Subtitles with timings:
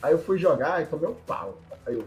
[0.00, 1.58] Aí eu fui jogar e tomei um pau.
[1.84, 2.06] Aí eu,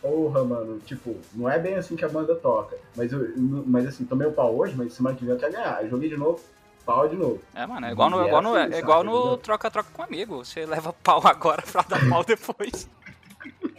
[0.00, 2.78] porra, mano, tipo, não é bem assim que a banda toca.
[2.96, 3.30] Mas, eu,
[3.66, 5.82] mas assim, tomei o um pau hoje, mas semana que vem eu quero ganhar.
[5.82, 6.40] Eu joguei de novo,
[6.86, 7.38] pau de novo.
[7.54, 10.42] É, mano, é igual no, é igual no, é igual no troca-troca com amigo.
[10.42, 12.88] Você leva pau agora pra dar pau depois.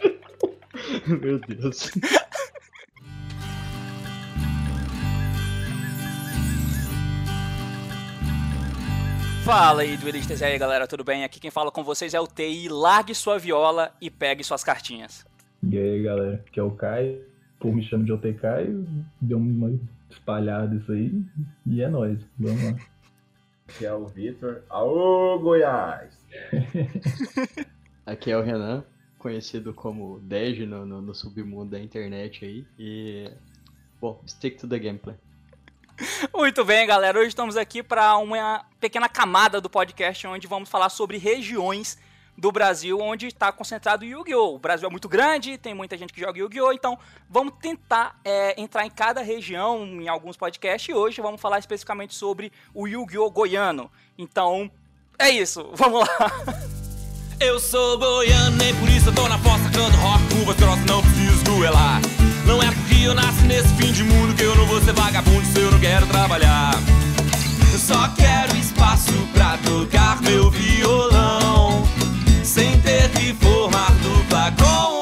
[1.07, 1.91] Meu Deus.
[9.47, 11.23] Fala aí, duelistas, e aí galera, tudo bem?
[11.23, 12.67] Aqui quem fala com vocês é o TI.
[12.67, 15.25] Largue sua viola e pegue suas cartinhas.
[15.63, 17.23] E aí galera, aqui é o Caio.
[17.57, 18.43] Por me chama de OTK
[19.21, 19.79] deu uma
[20.09, 21.23] espalhada isso aí.
[21.65, 22.77] E é nóis, vamos lá.
[23.69, 24.63] Aqui é o Vitor.
[24.69, 26.13] Aô, Goiás!
[28.05, 28.83] Aqui é o Renan,
[29.17, 32.65] conhecido como Dej no, no, no submundo da internet aí.
[32.77, 33.31] E.
[34.01, 35.15] Bom, stick to the gameplay.
[36.33, 37.17] Muito bem, galera.
[37.17, 41.97] Hoje estamos aqui para uma pequena camada do podcast onde vamos falar sobre regiões
[42.37, 44.55] do Brasil onde está concentrado o Yu-Gi-Oh!
[44.55, 46.71] O Brasil é muito grande, tem muita gente que joga Yu-Gi-Oh!
[46.71, 46.97] Então
[47.27, 52.13] vamos tentar é, entrar em cada região em alguns podcasts e hoje vamos falar especificamente
[52.13, 53.31] sobre o Yu-Gi-Oh!
[53.31, 53.91] Goiano.
[54.17, 54.69] Então
[55.17, 56.31] é isso, vamos lá.
[57.39, 61.01] Eu sou goiano, nem por isso eu tô na fossa, canto rock, curva grossa, não
[61.01, 62.01] preciso duelar.
[62.47, 65.45] Não é porque eu nasci nesse fim de mundo que eu não vou ser vagabundo
[65.45, 66.73] se eu não quero trabalhar.
[67.73, 71.85] Eu só quero espaço pra tocar meu violão,
[72.43, 74.96] sem ter que formar dupla com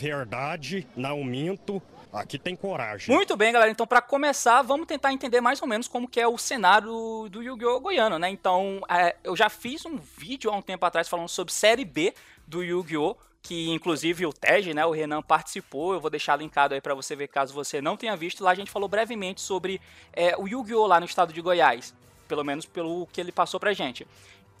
[0.00, 1.82] verdade, não minto.
[2.12, 3.14] Aqui tem coragem.
[3.14, 3.70] Muito bem, galera.
[3.70, 7.40] Então, para começar, vamos tentar entender mais ou menos como que é o cenário do
[7.40, 7.78] Yu-Gi-Oh!
[7.80, 8.28] Goiano, né?
[8.28, 12.12] Então, é, eu já fiz um vídeo há um tempo atrás falando sobre Série B
[12.46, 13.16] do Yu-Gi-Oh!
[13.42, 15.94] Que inclusive o Tej, né, o Renan participou.
[15.94, 18.42] Eu vou deixar linkado aí para você ver caso você não tenha visto.
[18.42, 19.80] Lá a gente falou brevemente sobre
[20.12, 20.86] é, o Yu-Gi-Oh!
[20.86, 21.94] lá no estado de Goiás.
[22.26, 24.06] Pelo menos pelo que ele passou pra gente.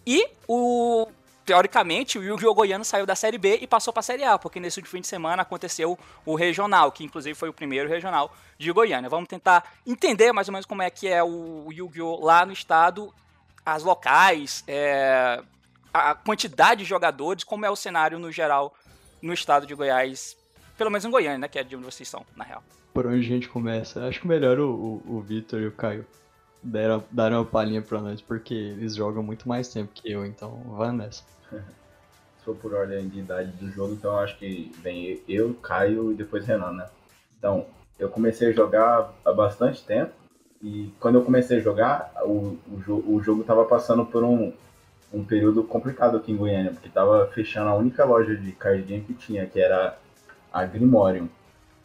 [0.06, 1.08] E o
[1.50, 2.54] teoricamente, o Yu-Gi-Oh!
[2.54, 5.08] Goiano saiu da Série B e passou para a Série A, porque nesse fim de
[5.08, 9.10] semana aconteceu o regional, que inclusive foi o primeiro regional de Goiânia.
[9.10, 12.24] Vamos tentar entender mais ou menos como é que é o Yu-Gi-Oh!
[12.24, 13.12] lá no estado,
[13.66, 15.42] as locais, é,
[15.92, 18.72] a quantidade de jogadores, como é o cenário no geral
[19.20, 20.36] no estado de Goiás,
[20.78, 22.62] pelo menos em Goiânia, né, que é de onde vocês são, na real.
[22.94, 24.06] Por onde a gente começa?
[24.06, 26.06] Acho que melhor o, o, o Vitor e o Caio
[26.62, 30.50] deram, deram uma palhinha pra nós, porque eles jogam muito mais tempo que eu, então
[30.76, 31.22] vai nessa.
[32.38, 36.14] Se for por ordem de idade do jogo, então acho que vem eu, Caio e
[36.14, 36.88] depois Renan, né?
[37.38, 37.66] Então,
[37.98, 40.12] eu comecei a jogar há bastante tempo.
[40.62, 44.52] E quando eu comecei a jogar, o, o, o jogo tava passando por um,
[45.12, 49.04] um período complicado aqui em Goiânia, porque tava fechando a única loja de card game
[49.04, 49.98] que tinha, que era
[50.52, 51.28] a Grimorium.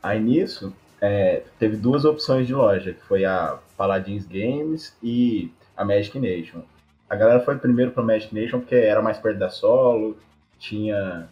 [0.01, 0.73] Aí nisso,
[1.05, 6.61] é, teve duas opções de loja, que foi a Paladins Games e a Magic Nation.
[7.09, 10.17] A galera foi primeiro pra Magic Nation porque era mais perto da solo,
[10.57, 11.29] tinha.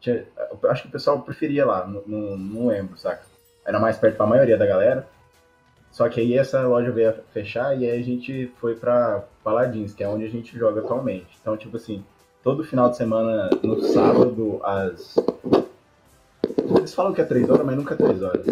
[0.00, 0.24] tinha
[0.68, 3.22] acho que o pessoal preferia lá, não, não, lembro, saca?
[3.64, 5.06] Era mais perto pra maioria da galera.
[5.92, 9.92] Só que aí essa loja veio a fechar e aí a gente foi pra Paladins,
[9.92, 11.38] que é onde a gente joga atualmente.
[11.40, 12.02] Então, tipo assim,
[12.42, 15.16] todo final de semana, no sábado, às.
[16.76, 18.46] Eles falam que é 3 horas, mas nunca é 3 horas.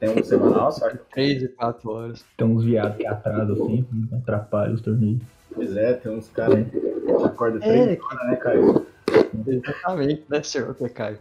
[0.00, 0.98] Tem um semanal, saca?
[1.12, 2.24] 3 e 4 horas.
[2.36, 5.20] Tem uns viados que atrasam assim, atrapalham os torneios.
[5.54, 8.86] Pois é, tem uns caras que acordam 3 É, horas, né, Caio?
[9.46, 11.18] Exatamente, né, senhor Caio?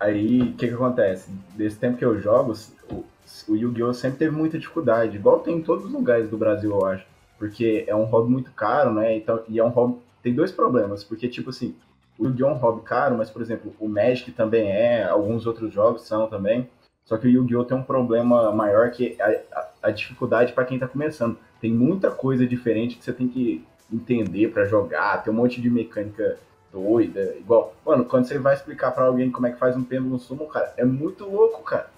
[0.00, 1.30] Aí, o que que acontece?
[1.54, 2.54] Desse tempo que eu jogo,
[2.90, 3.04] o,
[3.48, 3.92] o Yu-Gi-Oh!
[3.92, 7.06] sempre teve muita dificuldade, igual tem em todos os lugares do Brasil, eu acho.
[7.38, 9.14] Porque é um hobby muito caro, né?
[9.14, 9.98] Então, e é um hobby.
[10.22, 11.74] Tem dois problemas, porque, tipo assim,
[12.18, 12.48] o Yu-Gi-Oh!
[12.48, 16.26] é um hobby caro, mas, por exemplo, o Magic também é, alguns outros jogos são
[16.28, 16.66] também.
[17.06, 17.64] Só que o Yu-Gi-Oh!
[17.64, 21.38] tem um problema maior que a, a, a dificuldade para quem tá começando.
[21.60, 25.70] Tem muita coisa diferente que você tem que entender para jogar, tem um monte de
[25.70, 26.36] mecânica
[26.72, 30.18] doida, igual, mano, quando você vai explicar para alguém como é que faz um pêndulo
[30.18, 31.88] sumo, cara, é muito louco, cara.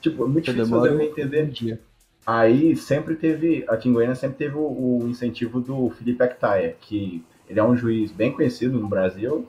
[0.00, 1.46] Tipo, é muito Você difícil fazer alguém um entender.
[1.50, 1.80] dia.
[2.26, 4.60] Aí sempre teve, aqui em Goiânia sempre teve o,
[5.02, 9.46] o incentivo do Felipe Actaia, que ele é um juiz bem conhecido no Brasil,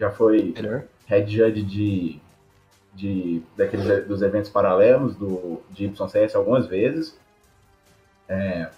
[0.00, 0.84] já foi Melhor.
[1.06, 2.18] head judge de,
[2.94, 7.16] de daqueles dos eventos paralelos do de YCS algumas vezes.
[8.28, 8.68] É,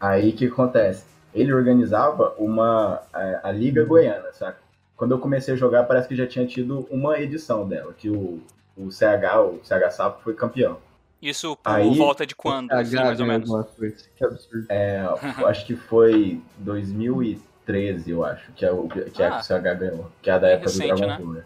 [0.00, 1.04] aí o que acontece?
[1.34, 4.58] ele organizava uma a, a Liga Goiana, saca?
[4.96, 8.40] Quando eu comecei a jogar, parece que já tinha tido uma edição dela, que o,
[8.76, 10.78] o CH, o CH Sapo, foi campeão.
[11.20, 13.66] Isso por Aí- volta de quando, assim, H mais ou ganha menos?
[13.76, 13.96] coisa.
[14.16, 14.66] Que absurdo.
[14.70, 15.04] É,
[15.38, 19.30] eu acho que foi 2013, eu acho, que é o que, é Ah.
[19.32, 21.32] que o CH ganhou, que é a da Bem época recente, do Dragon né?
[21.32, 21.44] Ball.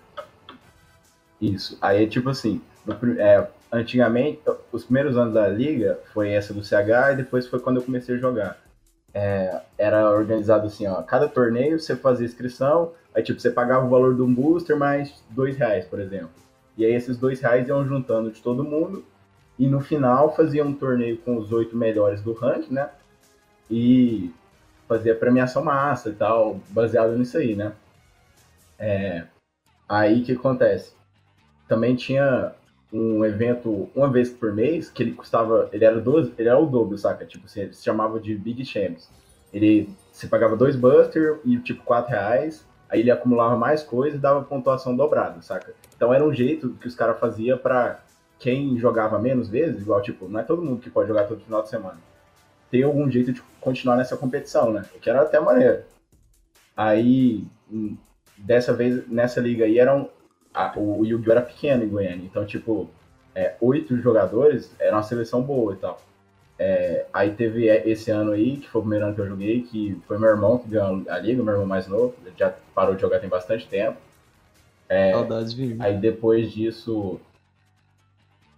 [1.43, 1.77] Isso.
[1.83, 4.41] Aí, tipo assim, no é, antigamente,
[4.71, 8.15] os primeiros anos da liga foi essa do CH e depois foi quando eu comecei
[8.15, 8.63] a jogar.
[9.13, 13.91] É, era organizado assim, ó, cada torneio você fazia inscrição, aí tipo, você pagava o
[13.91, 16.31] valor de um booster mais dois reais, por exemplo.
[16.79, 19.05] E aí esses dois reais iam juntando de todo mundo
[19.59, 22.89] e no final fazia um torneio com os oito melhores do ranking, né?
[23.69, 24.33] E
[24.89, 27.73] fazia premiação massa e tal, baseado nisso aí, né?
[28.79, 29.25] É,
[29.89, 30.95] aí que acontece?
[31.73, 32.53] Também tinha
[32.93, 36.67] um evento uma vez por mês que ele custava, ele era 12, ele era o
[36.67, 37.25] dobro, saca?
[37.25, 39.09] Tipo, assim, ele se chamava de Big Champs.
[39.51, 44.21] Ele você pagava dois buster e tipo quatro reais, aí ele acumulava mais coisa e
[44.21, 45.73] dava pontuação dobrada, saca?
[45.97, 48.03] Então era um jeito que os caras faziam pra
[48.39, 51.63] quem jogava menos vezes, igual tipo, não é todo mundo que pode jogar todo final
[51.63, 51.97] de semana.
[52.71, 54.85] Ter algum jeito de continuar nessa competição, né?
[55.01, 55.85] Que era até maneiro.
[56.77, 57.97] Aí, hum,
[58.37, 60.11] dessa vez, nessa liga aí, eram,
[60.55, 61.33] a- o, Yu-Gi-Oh!
[61.33, 62.25] era pequeno em Goiânia.
[62.25, 62.89] Então, tipo,
[63.35, 66.01] é, oito jogadores era uma seleção boa e tal.
[66.59, 69.63] É, aí teve é, esse ano aí, que foi o primeiro ano que eu joguei,
[69.63, 73.01] que foi meu irmão que ganhou a liga, meu irmão mais novo, já parou de
[73.01, 73.99] jogar tem bastante tempo.
[75.13, 75.77] Saudades vinho.
[75.81, 77.19] Aí depois disso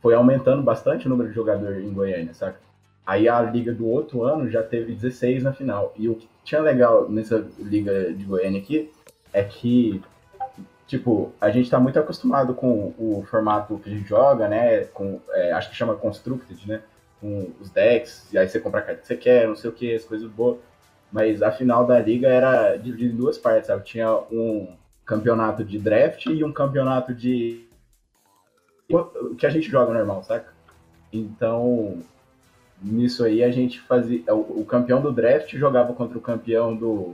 [0.03, 2.59] foi aumentando bastante o número de jogadores em Goiânia, saca?
[3.07, 5.95] Aí a liga do outro ano já teve 16 na final.
[5.97, 8.91] E o que tinha legal nessa liga de Goiânia aqui
[9.33, 10.03] é que,
[10.87, 14.85] tipo, a gente tá muito acostumado com o formato que a gente joga, né?
[14.85, 16.83] Com, é, acho que chama Constructed, né?
[17.21, 19.73] Com os decks, e aí você compra a carta que você quer, não sei o
[19.73, 20.59] que, as coisas boas.
[21.11, 23.85] Mas a final da liga era dividida em duas partes, sabe?
[23.85, 27.67] Tinha um campeonato de draft e um campeonato de.
[28.91, 30.53] o que a gente joga normal, saca?
[31.13, 32.03] Então,
[32.83, 34.23] nisso aí a gente fazia.
[34.35, 37.13] O, o campeão do draft jogava contra o campeão do,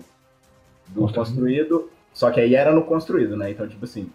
[0.89, 1.91] do Construído.
[2.13, 3.51] Só que aí era no construído, né?
[3.51, 4.11] Então, tipo assim.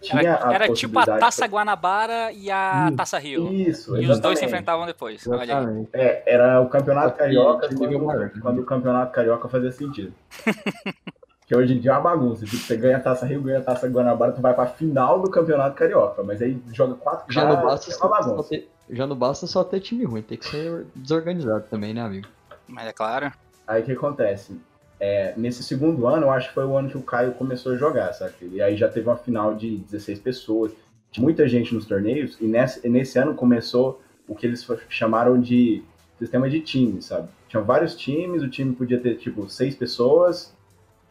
[0.00, 2.96] Tinha Era, a era tipo a Taça Guanabara e a Isso.
[2.96, 3.50] Taça Rio.
[3.50, 4.44] Isso, E os dois se exatamente.
[4.44, 5.26] enfrentavam depois.
[5.26, 5.44] Olha aí.
[5.50, 5.90] Exatamente.
[5.94, 8.28] É, era o campeonato Só que carioca de nível maior.
[8.30, 10.12] quando, quando o campeonato carioca fazia sentido.
[11.46, 12.44] que hoje em dia é uma bagunça.
[12.44, 15.30] Tipo, você ganha a taça Rio, ganha a taça Guanabara, tu vai pra final do
[15.30, 16.22] campeonato carioca.
[16.22, 18.48] Mas aí joga quatro Já não, caras, basta é só, uma só bagunça.
[18.50, 22.28] ter, já não basta só ter time ruim, tem que ser desorganizado também, né, amigo?
[22.68, 23.32] Mas é claro.
[23.66, 24.60] Aí o que acontece?
[25.00, 27.76] É, nesse segundo ano, eu acho que foi o ano que o Caio começou a
[27.76, 28.34] jogar, sabe?
[28.52, 30.72] E aí já teve uma final de 16 pessoas,
[31.18, 35.82] muita gente nos torneios, e nesse, nesse ano começou o que eles chamaram de
[36.18, 37.28] sistema de times, sabe?
[37.48, 40.52] Tinham vários times, o time podia ter, tipo, seis pessoas,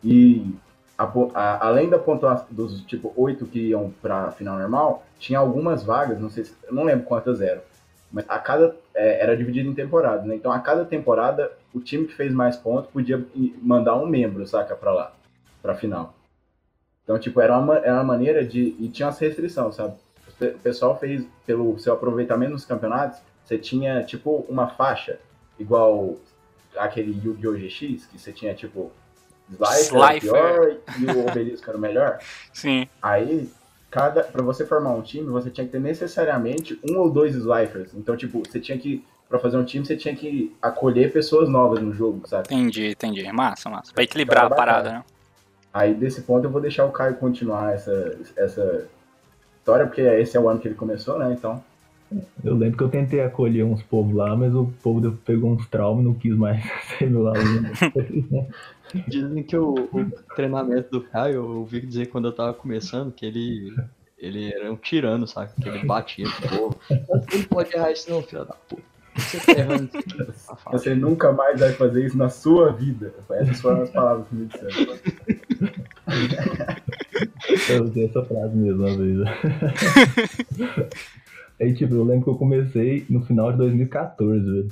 [0.04, 0.46] e
[0.98, 5.84] a a- além da pontuação dos, tipo, oito que iam pra final normal, tinha algumas
[5.84, 7.62] vagas, não sei se, não lembro quantas eram,
[8.12, 10.36] mas a cada é, era dividido em temporadas, né?
[10.36, 13.26] Então a cada temporada o time que fez mais pontos podia
[13.62, 15.14] mandar um membro, saca, pra lá,
[15.62, 16.14] pra final.
[17.04, 18.76] Então, tipo, era uma, ma- era uma maneira de.
[18.80, 19.96] E tinha essa restrição, sabe?
[20.28, 25.20] O pe- o pessoal fez, pelo seu aproveitamento nos campeonatos, você tinha, tipo, uma faixa,
[25.60, 26.16] igual
[26.78, 27.54] aquele Yu-Gi-Oh!
[27.58, 28.92] GX, que você tinha, tipo,
[29.52, 32.20] Slifer, era pior e o Obelisco era o melhor.
[32.54, 32.88] Sim.
[33.02, 33.50] Aí,
[33.92, 37.94] cada, pra você formar um time, você tinha que ter necessariamente um ou dois Slifers.
[37.94, 41.82] Então, tipo, você tinha que, pra fazer um time, você tinha que acolher pessoas novas
[41.82, 42.54] no jogo, sabe?
[42.54, 43.32] Entendi, entendi.
[43.32, 43.92] Massa, massa.
[43.92, 45.04] Pra equilibrar a parada, né?
[45.74, 48.88] Aí, desse ponto, eu vou deixar o Caio continuar essa, essa
[49.58, 51.34] história, porque esse é o ano que ele começou, né?
[51.34, 51.64] Então,
[52.44, 56.04] Eu lembro que eu tentei acolher uns povos lá, mas o povo pegou uns traumas
[56.04, 56.64] e não quis mais
[57.00, 57.70] ser meu aluno.
[59.08, 63.26] Dizem que o, o treinamento do Caio, eu ouvi dizer quando eu tava começando que
[63.26, 63.76] ele,
[64.16, 65.50] ele era um tirano, sabe?
[65.60, 66.80] Que ele batia no povo.
[67.34, 68.93] Não pode errar isso não, filho da puta.
[69.16, 70.78] Você tá safado.
[70.78, 73.14] você nunca mais vai fazer isso na sua vida.
[73.32, 74.98] Essas foram as palavras que me disseram.
[77.70, 79.20] Eu usei essa frase mesmo uma vez.
[81.62, 84.72] Aí, tipo, eu lembro que eu comecei no final de 2014, velho.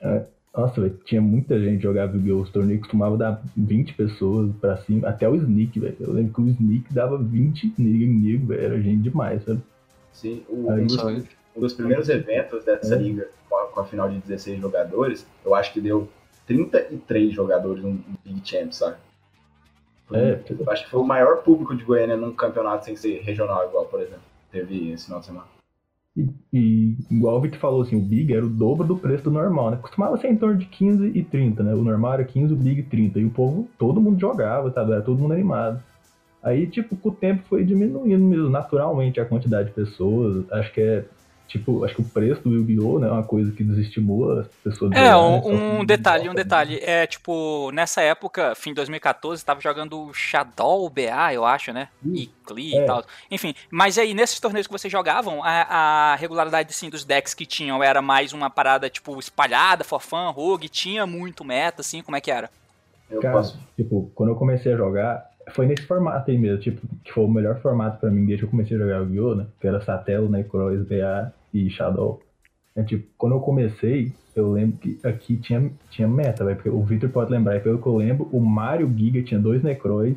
[0.00, 0.26] É,
[0.56, 2.40] Nossa, velho, tinha muita gente que jogava Yu-Gi-Oh!
[2.40, 5.96] Os torneios costumavam dar 20 pessoas pra cima, até o Sneak, velho.
[6.00, 8.60] Eu lembro que o Sneak dava 20 nego, velho.
[8.60, 9.60] Era gente demais, sabe?
[10.12, 10.96] Sim, o, Aí, um, dos,
[11.56, 12.98] um dos primeiros eventos dessa É.
[12.98, 16.08] liga, com a, com a final de 16 jogadores, eu acho que deu
[16.46, 18.96] 33 jogadores no Big Champ, sabe?
[20.06, 20.40] Foi- É.
[20.58, 23.84] eu acho que foi o maior público de Goiânia num campeonato sem ser regional igual,
[23.86, 24.22] por exemplo.
[24.50, 25.46] Teve esse final de semana.
[26.52, 29.70] E igual o Vic falou, assim, o Big era o dobro do preço do normal,
[29.70, 29.78] né?
[29.80, 31.72] Costumava ser em torno de 15 e 30, né?
[31.74, 33.18] O normal era 15, o Big 30.
[33.18, 34.92] E o povo, todo mundo jogava, sabe?
[34.92, 35.82] Era todo mundo animado.
[36.42, 40.44] Aí, tipo, com o tempo foi diminuindo mesmo, naturalmente, a quantidade de pessoas.
[40.52, 41.04] Acho que é
[41.52, 42.98] tipo, acho que o preço do Yu-Gi-Oh!
[42.98, 44.90] Né, é uma coisa que desestimula as pessoas.
[44.92, 46.80] É, jogarem, um, só um detalhe, um detalhe.
[46.82, 51.88] É, tipo, nessa época, fim de 2014, tava jogando Shadow BA, eu acho, né?
[52.04, 52.82] E Klee É.
[52.82, 53.04] e tal.
[53.30, 57.44] Enfim, mas aí, nesses torneios que vocês jogavam, a, a regularidade, assim, dos decks que
[57.44, 62.16] tinham era mais uma parada, tipo, espalhada, for fun, rogue, tinha muito meta, assim, como
[62.16, 62.48] é que era?
[63.10, 63.58] Eu Cara, posso.
[63.76, 67.28] tipo, quando eu comecei a jogar, foi nesse formato aí mesmo, tipo, que foi o
[67.28, 69.34] melhor formato pra mim desde que eu comecei a jogar Yu-Gi-Oh!
[69.34, 69.46] né?
[69.60, 72.20] Que era Satelo, Necroz, BA e Shadow.
[72.74, 76.82] É, tipo, quando eu comecei, eu lembro que aqui tinha, tinha meta, velho, porque o
[76.82, 80.16] Victor pode lembrar, e pelo que eu lembro, o Mario Giga tinha dois Necroz,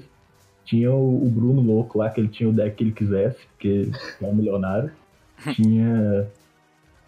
[0.63, 3.68] tinha o, o Bruno Louco lá, que ele tinha o deck que ele quisesse, porque
[3.68, 4.92] ele é um milionário.
[5.54, 6.27] Tinha,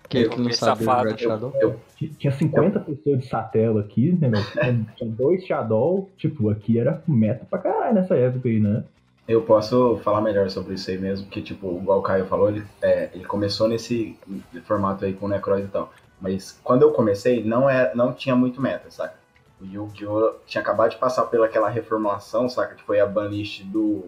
[0.10, 1.18] Que eu que não sabia safado.
[1.18, 1.54] Shadow.
[1.98, 4.30] ti- tinha 50 pessoas de Satelo aqui, né?
[4.52, 8.84] Tinha, tinha dois Shadow, tipo, aqui era meta pra caralho nessa época aí, né?
[9.28, 12.64] Eu posso falar melhor sobre isso aí mesmo, que, tipo, igual o Caio falou, ele,
[12.82, 14.18] é, ele começou nesse
[14.64, 15.92] formato aí com o Necroid e tal.
[16.22, 19.16] Mas quando eu comecei, não, é, não tinha muito meta, saca?
[19.62, 20.36] O Yu-Gi-Oh!
[20.46, 22.76] tinha acabado de passar pelaquela reformulação, saca?
[22.76, 24.06] Que foi a banlist do.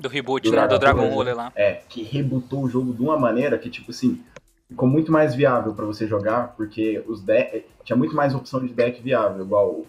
[0.00, 0.66] Do reboot, Do né?
[0.66, 1.52] Do Dragon Ball, Roller lá.
[1.54, 4.22] É, que rebutou o jogo de uma maneira que, tipo assim,
[4.68, 7.22] ficou muito mais viável pra você jogar, porque os.
[7.84, 9.84] Tinha muito mais opção de deck viável, igual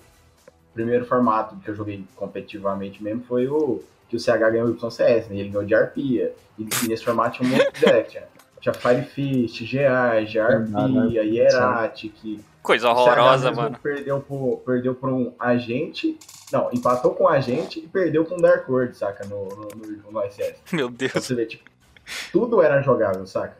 [0.73, 5.27] primeiro formato que eu joguei competitivamente mesmo foi o que o CH ganhou o YCS,
[5.27, 5.37] né?
[5.37, 6.33] Ele ganhou de Arpia.
[6.57, 8.23] E nesse formato tinha um monte de deck, tinha,
[8.61, 12.39] tinha Firefist, Geage, Arpia, Hieratic.
[12.61, 13.77] Coisa O horrorosa, mano.
[13.81, 16.17] Perdeu por, perdeu por um agente.
[16.51, 19.25] Não, empatou com um agente e perdeu com um Dark World, saca?
[19.25, 20.61] No, no, no, no ICS.
[20.71, 21.11] Meu Então Deus.
[21.13, 21.63] você vê, tipo,
[22.31, 23.57] tudo era jogável, saca?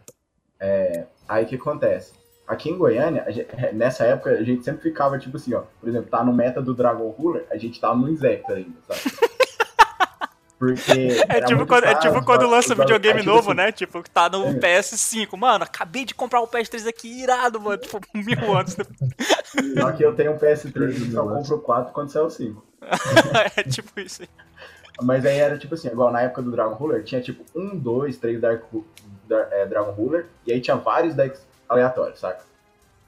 [0.60, 2.14] É, aí o que acontece?
[2.48, 5.88] Aqui em Goiânia, a gente- nessa época, a gente sempre ficava, tipo assim, ó, por
[5.88, 9.00] exemplo, tá no meta do Dragon Ruler, a gente tava no Insecta ainda, sabe?
[10.60, 10.92] Porque.
[11.28, 13.72] É tipo, muito quando, é fácil, tipo quando lança Os videogame jogos- novo, tipo né?
[13.72, 14.54] Tipo, que tá no É.
[14.54, 15.36] PS5.
[15.38, 17.78] Mano, acabei de comprar o PS3 aqui irado, mano.
[17.78, 21.92] Tipo, mil anos assim, Só que eu tenho um PS3 e só compro o 4
[21.94, 22.64] quando sai o 5.
[23.58, 24.22] é tipo isso.
[24.22, 24.30] aí.
[25.02, 28.18] Mas aí era tipo assim, igual na época do Dragon Ruler, tinha tipo um, dois,
[28.18, 28.64] três Dark,
[29.52, 31.42] é, Dragon Ruler, e aí tinha vários decks
[31.74, 32.44] aleatórios, saca?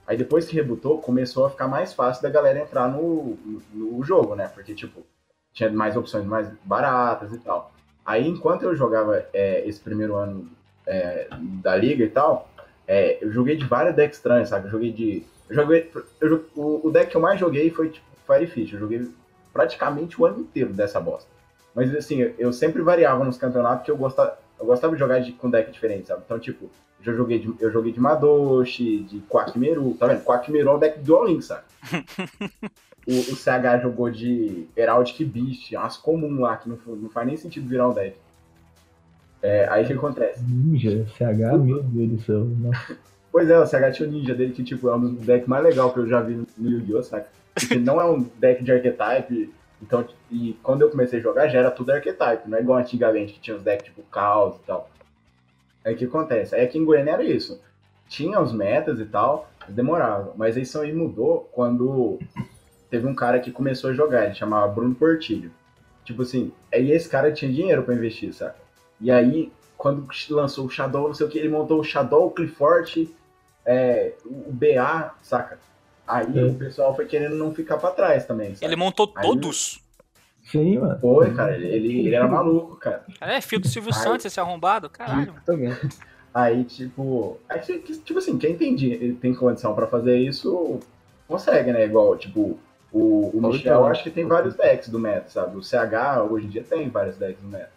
[0.07, 4.03] Aí depois que rebutou, começou a ficar mais fácil da galera entrar no, no, no
[4.03, 4.47] jogo, né?
[4.53, 5.03] Porque, tipo,
[5.51, 7.71] tinha mais opções mais baratas e tal.
[8.05, 10.47] Aí, enquanto eu jogava é, esse primeiro ano
[10.85, 11.27] é,
[11.63, 12.47] da liga e tal,
[12.87, 14.67] é, eu joguei de vários decks estranhos, sabe?
[14.67, 15.23] Eu joguei de.
[15.49, 15.91] Eu joguei.
[16.21, 18.73] eu o, o deck que eu mais joguei foi tipo Firefish.
[18.73, 19.09] Eu joguei
[19.51, 21.29] praticamente o ano inteiro dessa bosta.
[21.73, 25.31] Mas assim, eu- sempre variava nos campeonatos que eu gostava, eu gostava de jogar de,
[25.33, 26.21] com deck diferente, sabe?
[26.25, 26.69] Então, tipo,
[27.05, 30.23] já joguei de, eu joguei de Madoshi, de Quackmeru, tá vendo?
[30.23, 31.63] Quackmeru é o deck do Link, sabe?
[33.07, 37.37] o, o CH jogou de Heraldic Beast, umas comum lá, que não, não faz nem
[37.37, 38.17] sentido virar um deck.
[39.43, 40.43] É, aí o que acontece?
[40.43, 42.45] Ninja, CH, meu Deus do céu.
[42.45, 42.97] Nossa.
[43.31, 45.61] Pois é, o CH tinha o Ninja dele, que tipo, é um dos decks mais
[45.61, 47.27] legais que eu já vi no Yu-Gi-Oh!, saca?
[47.53, 51.59] Porque não é um deck de archetype, então, e quando eu comecei a jogar já
[51.59, 54.89] era tudo archetype, não é igual antigamente que tinha os decks tipo Caos e tal.
[55.85, 56.55] Aí o que acontece?
[56.55, 57.61] Aí aqui em Goiânia era isso.
[58.09, 60.33] Tinha os metas e tal, demorava.
[60.35, 62.19] Mas isso aí mudou quando
[62.89, 65.51] teve um cara que começou a jogar, ele chamava Bruno Portilho.
[66.03, 68.55] Tipo assim, aí esse cara tinha dinheiro pra investir, saca?
[69.01, 72.31] E aí, quando lançou o Shadow, não sei o que, ele montou o Shadow, o
[72.31, 73.09] Clifford,
[73.65, 75.59] é, o BA, saca?
[76.07, 76.43] Aí É.
[76.45, 78.65] o pessoal foi querendo não ficar pra trás também, sabe?
[78.67, 79.83] Ele montou Aí- todos.
[80.45, 80.99] Sim, mano.
[80.99, 83.03] Foi, cara, ele, ele, ele era maluco, cara.
[83.19, 83.99] É, filho do Silvio Ai.
[84.01, 84.89] Santos, esse arrombado.
[84.89, 85.33] Caralho.
[85.45, 85.75] Também.
[86.33, 88.75] Aí, tipo, aí, que- tipo assim, quem tem,
[89.15, 90.79] tem condição pra fazer isso,
[91.27, 91.85] consegue, né?
[91.85, 92.59] Igual, tipo,
[92.91, 95.57] o, o Michel, acho que tem vários decks do meta, sabe?
[95.57, 97.71] O CH, hoje em dia, tem vários decks do meta.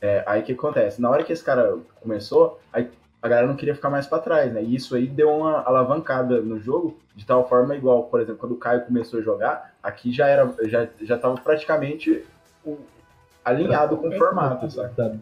[0.00, 1.00] É, aí o que acontece?
[1.02, 2.88] Na hora que esse cara começou, aí
[3.20, 4.62] a galera não queria ficar mais pra trás, né?
[4.62, 8.52] E isso aí deu uma alavancada no jogo, de tal forma igual, por exemplo, quando
[8.52, 12.24] o Caio começou a jogar, aqui já era, já, já tava praticamente
[13.44, 15.20] alinhado com o formato, sabe?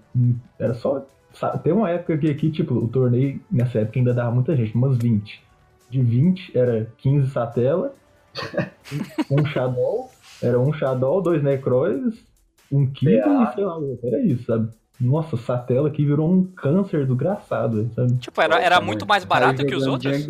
[0.58, 1.06] Era só.
[1.32, 4.74] sabe, Tem uma época que aqui, tipo, o torneio, nessa época ainda dava muita gente,
[4.74, 5.42] umas 20.
[5.88, 7.94] De 20 era 15 Satela,
[9.30, 10.10] um Shadow,
[10.42, 12.22] era um Shadow, dois Necroids,
[12.70, 13.50] um Kiko PA.
[13.50, 14.68] e sei lá, era isso, sabe?
[15.00, 18.16] Nossa, Satela aqui virou um câncer desgraçado, sabe?
[18.16, 20.26] Tipo, era, era muito mais barato Aí que os outros.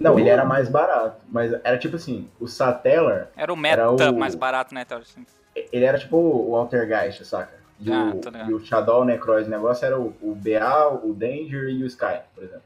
[0.00, 4.10] Não, ele era mais barato, mas era tipo assim, o Satellar, Era o meta Era
[4.10, 4.98] o- mais barato, né, Théo?
[4.98, 5.24] Assim.
[5.72, 7.54] ele era tipo o Altergeist, saca?
[7.80, 11.14] E, Ah, o, e o Shadow, o Necroz, o negócio era o, o BA, o
[11.14, 12.62] Danger e o Sky, por exemplo.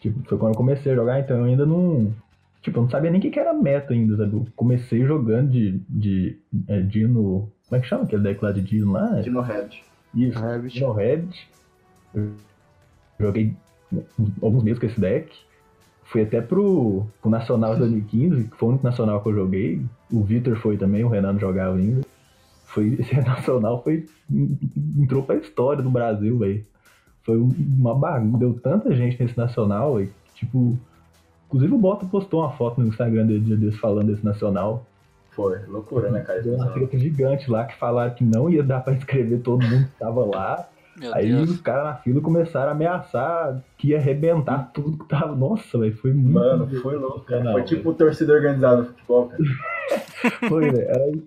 [0.00, 2.14] Tipo, foi quando eu comecei a jogar, então eu ainda não.
[2.62, 4.34] Tipo, eu não sabia nem o que que era meta ainda, sabe?
[4.36, 5.80] Eu comecei jogando de.
[5.88, 6.38] de
[6.68, 7.50] é, Dino.
[7.68, 9.20] Como é que chama aquele deck lá de Dino lá?
[9.20, 9.82] Dino Red.
[10.22, 10.74] Isso, Rabbit.
[10.74, 11.48] Dino Rabbit.
[13.18, 13.54] Joguei
[14.42, 15.34] alguns meses com esse deck.
[16.04, 19.82] Fui até pro, pro Nacional de 2015, que foi o único Nacional que eu joguei.
[20.10, 22.00] O Vitor foi também, o Renan não jogava ainda.
[22.64, 24.06] Foi, esse Nacional foi.
[24.98, 26.64] entrou pra história do Brasil, velho.
[27.22, 28.38] Foi um- uma bagunça.
[28.38, 30.10] Deu tanta gente nesse Nacional, velho.
[30.34, 30.78] que, Tipo.
[31.46, 34.84] Inclusive o Bota postou uma foto no Instagram dele falando desse Nacional.
[35.38, 36.42] Foi, loucura, né, cara?
[36.42, 39.86] Deu uma treta gigante lá que falaram que não ia dar pra inscrever todo mundo
[39.86, 40.68] que tava lá.
[40.98, 41.50] Meu Aí Deus.
[41.50, 45.36] os caras na fila começaram a ameaçar que ia arrebentar tudo que tava.
[45.36, 46.34] Nossa, velho, foi muito.
[46.34, 47.44] Mano, foi louco, cara.
[47.44, 49.42] Não, Foi tipo torcida organizada no futebol, cara.
[50.48, 50.90] Foi, velho.
[50.90, 51.22] Aí,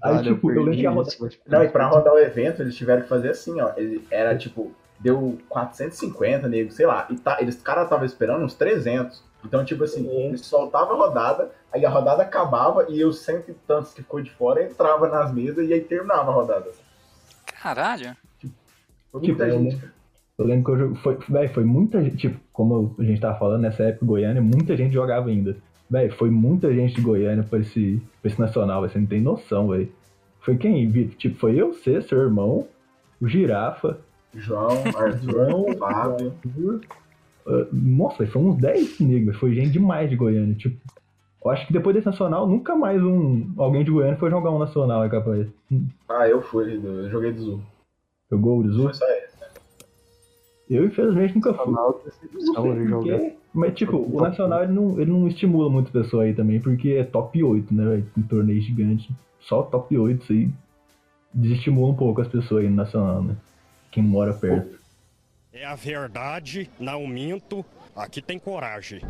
[0.00, 3.02] aí, Olha, tipo, eu lembro que a Não, e pra rodar o evento, eles tiveram
[3.02, 3.72] que fazer assim, ó.
[3.76, 4.70] Ele era tipo,
[5.00, 7.08] deu 450, nego, sei lá.
[7.10, 9.20] E tá, eles, cara, tava esperando uns 300.
[9.44, 10.26] Então, tipo assim, É.
[10.28, 14.20] eles soltavam a rodada, aí a rodada acabava e os cento e tantos que ficou
[14.22, 16.70] de fora entrava nas mesas e aí terminava a rodada.
[17.60, 18.16] Caralho.
[19.12, 19.92] Foi Tipo, muita eu gente, cara.
[20.36, 20.96] Eu lembro que eu joguei.
[21.02, 22.16] Foi, véi, foi muita gente.
[22.16, 25.56] Tipo, como a gente tava falando, nessa época Goiânia, muita gente jogava ainda.
[25.88, 29.20] Véi, foi muita gente de Goiânia pra esse, pra esse nacional, véi, você não tem
[29.20, 29.92] noção, velho.
[30.40, 30.88] Foi quem?
[30.90, 31.16] Vitor?
[31.16, 32.66] Tipo, foi eu, você, seu irmão,
[33.20, 33.98] o Girafa,
[34.34, 36.34] João, Arthur, Fábio.
[37.46, 40.54] Ah, nossa, foi uns 10 negros, foi gente demais de Goiânia.
[40.54, 40.76] Tipo,
[41.44, 44.58] eu acho que depois desse nacional, nunca mais um alguém de Goiânia foi jogar um
[44.58, 45.46] nacional, é capaz.
[46.08, 47.60] Ah, eu fui, eu joguei do Zul.
[48.30, 48.84] Jogou o Zul?
[48.84, 49.34] Foi só esse.
[50.68, 51.74] Eu, infelizmente, nunca fui.
[52.54, 53.34] Porque-.
[53.52, 57.04] Mas, tipo, o Nacional ele não, ele não estimula muitas pessoas aí também, porque é
[57.04, 58.06] top 8, né, velho?
[58.18, 59.08] Um torneio gigante.
[59.40, 60.50] Só top 8, isso aí
[61.32, 63.36] desestimula um pouco as pessoas aí no Nacional, né?
[63.92, 64.78] Quem mora perto.
[65.56, 67.64] É a verdade, não minto.
[67.94, 69.00] Aqui tem coragem.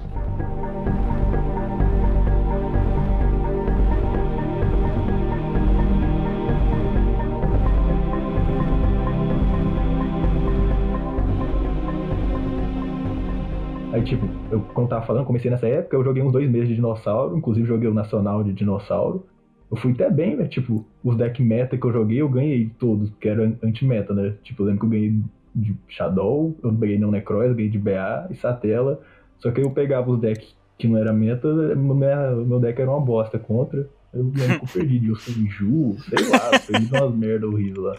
[13.90, 16.74] Aí, tipo, eu, quando tava falando, comecei nessa época, eu joguei uns dois meses de
[16.74, 19.24] dinossauro, inclusive joguei o Nacional de dinossauro.
[19.70, 20.50] Eu fui até bem, velho.
[20.50, 24.36] Tipo, os deck meta que eu joguei, eu ganhei todos, que era anti-meta, né?
[24.42, 25.22] Tipo, eu lembro que eu ganhei
[25.54, 29.00] de Shadow, eu ganhei não Necroz, ganhei de BA e Satela.
[29.38, 33.00] Só que eu pegava os decks que não era meta, meu, meu deck era uma
[33.00, 33.88] bosta contra.
[34.12, 35.12] Eu eu perdi de
[35.48, 37.96] Ju, sei lá, perdi de umas merda horríveis lá.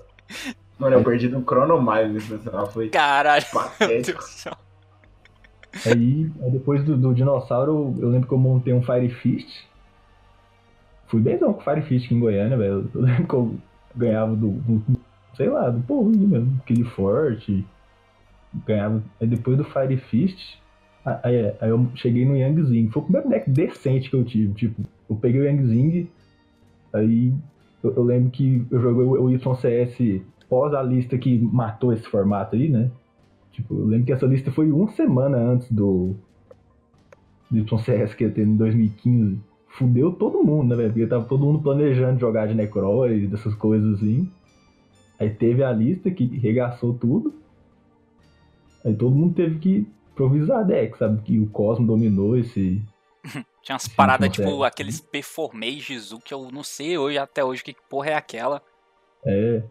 [0.80, 3.46] Mano, eu perdi no Chrono Mile nesse nacional, foi Caralho.
[3.54, 4.24] Patético.
[5.86, 9.66] Aí, aí depois do, do dinossauro, eu lembro que eu montei um Fire Fist.
[11.08, 12.90] Fui bemzão com Fire Fist aqui em Goiânia, velho.
[12.94, 13.56] Eu lembro que eu
[13.96, 14.95] ganhava do, do-
[15.36, 17.66] sei lá, do povo mesmo, aquele forte.
[18.66, 19.04] Ganhava.
[19.20, 20.58] Aí depois do Fire Fist,
[21.06, 22.90] aí, aí eu cheguei no Yang Zing.
[22.90, 24.54] Foi o primeiro deck decente que eu tive.
[24.54, 26.10] Tipo, eu peguei o Yang Zing,
[26.94, 27.34] aí
[27.84, 32.56] eu, eu lembro que eu joguei o, YCS pós a lista que matou esse formato
[32.56, 32.90] aí, né?
[33.52, 36.16] Tipo, eu lembro que essa lista foi uma semana antes do,
[37.50, 39.40] do YCS que ia ter em 2015.
[39.68, 40.94] Fudeu todo mundo, né, velho?
[40.94, 44.30] Porque tava todo mundo planejando jogar de Necroid, dessas coisas assim.
[45.20, 47.34] Aí teve a lista que regaçou tudo.
[48.84, 51.22] Aí todo mundo teve que improvisar deck, sabe?
[51.22, 52.82] Que o Cosmo dominou esse.
[53.64, 58.12] Tinha umas paradas, tipo, aqueles Performages, que eu não sei hoje, até hoje, que porra
[58.12, 58.62] é aquela.
[59.26, 59.64] É.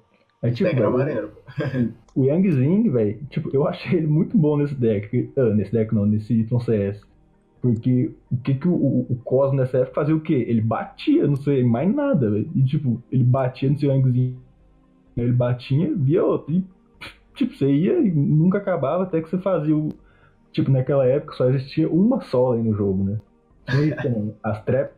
[0.43, 1.33] Aí, tipo, Deck maneiro.
[2.15, 5.33] O Yang Zing, velho, tipo, eu achei ele muito bom nesse deck.
[5.37, 7.01] Ah, nesse deck não, nesse Iton CS.
[7.61, 10.45] Porque o que que o, o, o Cosmo nessa época fazia o quê?
[10.47, 12.49] Ele batia, não sei, mais nada, velho.
[12.55, 14.44] E tipo, ele batia no seu Yang Zing.
[15.17, 16.53] Ele batia, via outro.
[16.53, 16.65] E,
[17.35, 19.91] tipo, você ia e nunca acabava até que você fazia o.
[20.53, 23.19] Tipo, naquela época só existia uma sola aí no jogo, né?
[23.67, 24.35] Também.
[24.43, 24.93] As trap.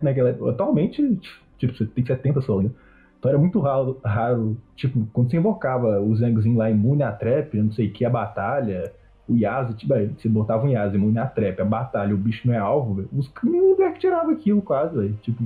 [0.00, 0.50] Naquela época.
[0.50, 1.18] Atualmente,
[1.58, 2.70] tipo, você tem 70 solas, né?
[3.18, 7.54] Então era muito raro, raro, tipo, quando você invocava o Zangzinho lá imune à trap,
[7.58, 8.94] não sei o que, a batalha,
[9.28, 12.48] o Yaz, tipo, aí você botava um Yaz imune à trap, a batalha, o bicho
[12.48, 13.08] não é alvo, velho.
[13.12, 15.18] Os nenhum deck tirava aquilo quase, velho.
[15.20, 15.44] Tipo,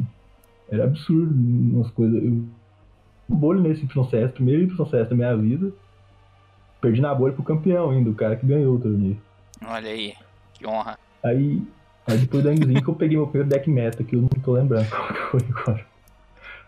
[0.70, 2.22] era absurdo umas coisas.
[2.22, 2.44] Eu
[3.28, 5.72] um bolho nesse YCS, primeiro YCS da minha vida.
[6.80, 9.18] Perdi na bolha pro campeão ainda, o cara que ganhou o torneio.
[9.66, 10.14] Olha aí,
[10.52, 10.98] que honra.
[11.22, 11.62] Aí,
[12.06, 14.52] aí depois do Angzinho que eu peguei meu primeiro deck meta, que eu não tô
[14.52, 15.86] lembrando qual que foi agora.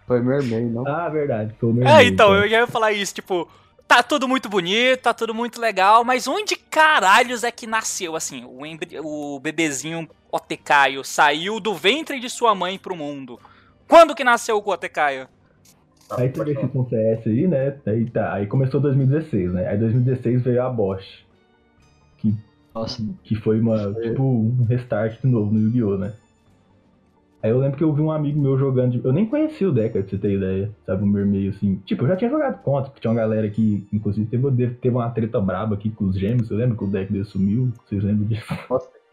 [0.06, 0.86] Foi Mermaid, não?
[0.86, 2.44] Ah, verdade, foi o meu É, então, cara.
[2.44, 3.46] eu já ia falar isso, tipo,
[3.86, 8.44] tá tudo muito bonito, tá tudo muito legal, mas onde caralhos é que nasceu, assim,
[8.46, 13.38] o, embri- o bebezinho Otecaio saiu do ventre de sua mãe pro mundo?
[13.88, 15.28] Quando que nasceu o Otecaio?
[16.10, 17.76] Ah, Aí teve esse CS aí, né?
[17.86, 19.66] Aí tá, aí começou 2016, né?
[19.68, 21.24] Aí 2016 veio a Bosch,
[22.74, 26.12] Nossa, que foi uma, tipo, um restart de novo no Yu-Gi-Oh, né?
[27.42, 29.72] Aí eu lembro que eu vi um amigo meu jogando, de- eu nem conhecia o
[29.72, 31.02] Deca, pra você ter ideia, sabe?
[31.04, 31.76] Um meio assim.
[31.86, 35.10] Tipo, eu já tinha jogado contra, que tinha uma galera que, inclusive, teve, teve uma
[35.10, 38.26] treta braba aqui com os gêmeos, eu lembro que o deck dele sumiu, vocês lembram
[38.26, 38.46] disso?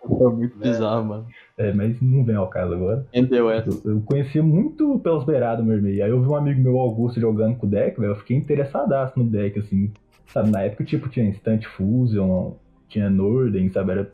[0.08, 0.64] Foi muito É.
[0.70, 1.26] bizarro, mano.
[1.58, 3.06] É, mas não vem ao caso agora.
[3.14, 3.70] Entendeu essa?
[3.70, 6.04] Eu, eu conhecia muito pelas beiradas o Mermeio.
[6.04, 8.12] Aí eu vi um amigo meu, Augusto, jogando com o deck, velho.
[8.12, 9.92] Eu fiquei interessadaço no deck, assim.
[10.28, 12.54] Sabe, na época, tipo, tinha Instant Fusion,
[12.90, 13.92] tinha Norden, sabe?
[13.92, 14.12] Era...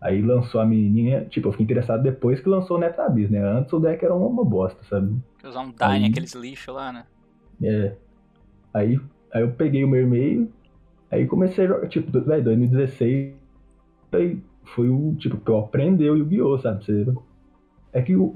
[0.00, 1.24] Aí lançou a menininha.
[1.26, 3.40] Tipo, eu fiquei interessado depois que lançou o Netabis, né?
[3.42, 5.14] Antes o deck era uma, uma bosta, sabe?
[5.44, 7.04] Usar um Dyne, Aí- aqueles lixos lá, né?
[7.62, 7.92] É.
[8.74, 8.98] Aí,
[9.32, 10.48] aí eu peguei o Mermeio,
[11.10, 13.34] aí comecei a jogar, tipo, do- velho, 2016.
[14.12, 16.84] Aí foi o, tipo, que eu aprendi o Yu-Gi-Oh, sabe?
[16.84, 17.06] Você...
[17.92, 18.34] É que o,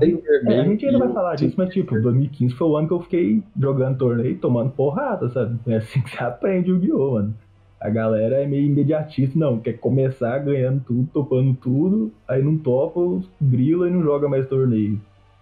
[0.00, 2.94] É, a gente ainda e vai falar disso, mas tipo, 2015 foi o ano que
[2.94, 5.58] eu fiquei jogando torneio, tomando porrada, sabe?
[5.66, 7.34] É assim que você aprende o Yu-Gi-Oh, mano.
[7.80, 13.00] A galera é meio imediatista, não, quer começar ganhando tudo, topando tudo, aí não topa,
[13.40, 15.00] grila e não joga mais torneio.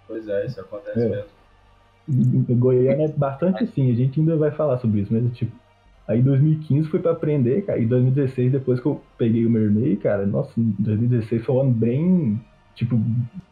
[0.08, 1.08] Pois é, isso acontece É.
[1.08, 1.40] mesmo.
[2.58, 5.52] Goiânia é bastante assim, a gente ainda vai falar sobre isso, mas tipo.
[6.10, 10.26] Aí 2015 foi pra aprender, cara, e 2016, depois que eu peguei o Mermaid, cara,
[10.26, 12.40] nossa, 2016 foi um ano bem,
[12.74, 13.00] tipo,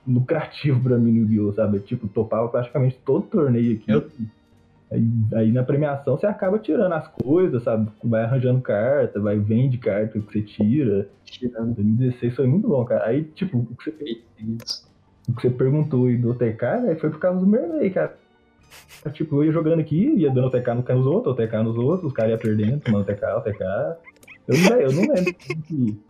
[0.04, 1.78] lucrativo pra mim no Yu-Gi-Oh, sabe?
[1.80, 3.90] Tipo, topava praticamente todo torneio aqui.
[3.92, 4.06] Eu-
[4.90, 5.02] Aí,
[5.34, 7.90] aí na premiação você acaba tirando as coisas, sabe?
[8.02, 11.06] Vai arranjando carta, vai vende carta que você tira.
[11.26, 13.04] Tirando 2016 foi muito bom, cara.
[13.04, 14.18] Aí, tipo, o que você
[15.28, 18.16] o que você perguntou aí do OTK, né, foi por causa do Merley, cara.
[19.12, 22.12] Tipo, eu ia jogando aqui, ia dando OTK no- nos outros, OTK nos outros, os
[22.12, 23.62] caras iam perdendo, tomando OTK, OTK.
[24.48, 26.00] Eu não, eu não lembro quem que.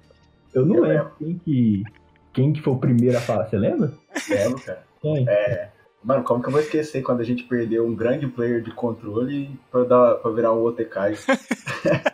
[0.55, 1.83] Eu não Eu lembro quem que.
[2.33, 3.93] Quem que foi o primeiro a falar, você lembra?
[4.31, 4.83] Lembro, cara.
[5.03, 5.29] Quem?
[6.05, 9.51] Mano, como que eu vou esquecer quando a gente perdeu um grande player de controle
[9.71, 10.95] pra, dar, pra virar um OTK?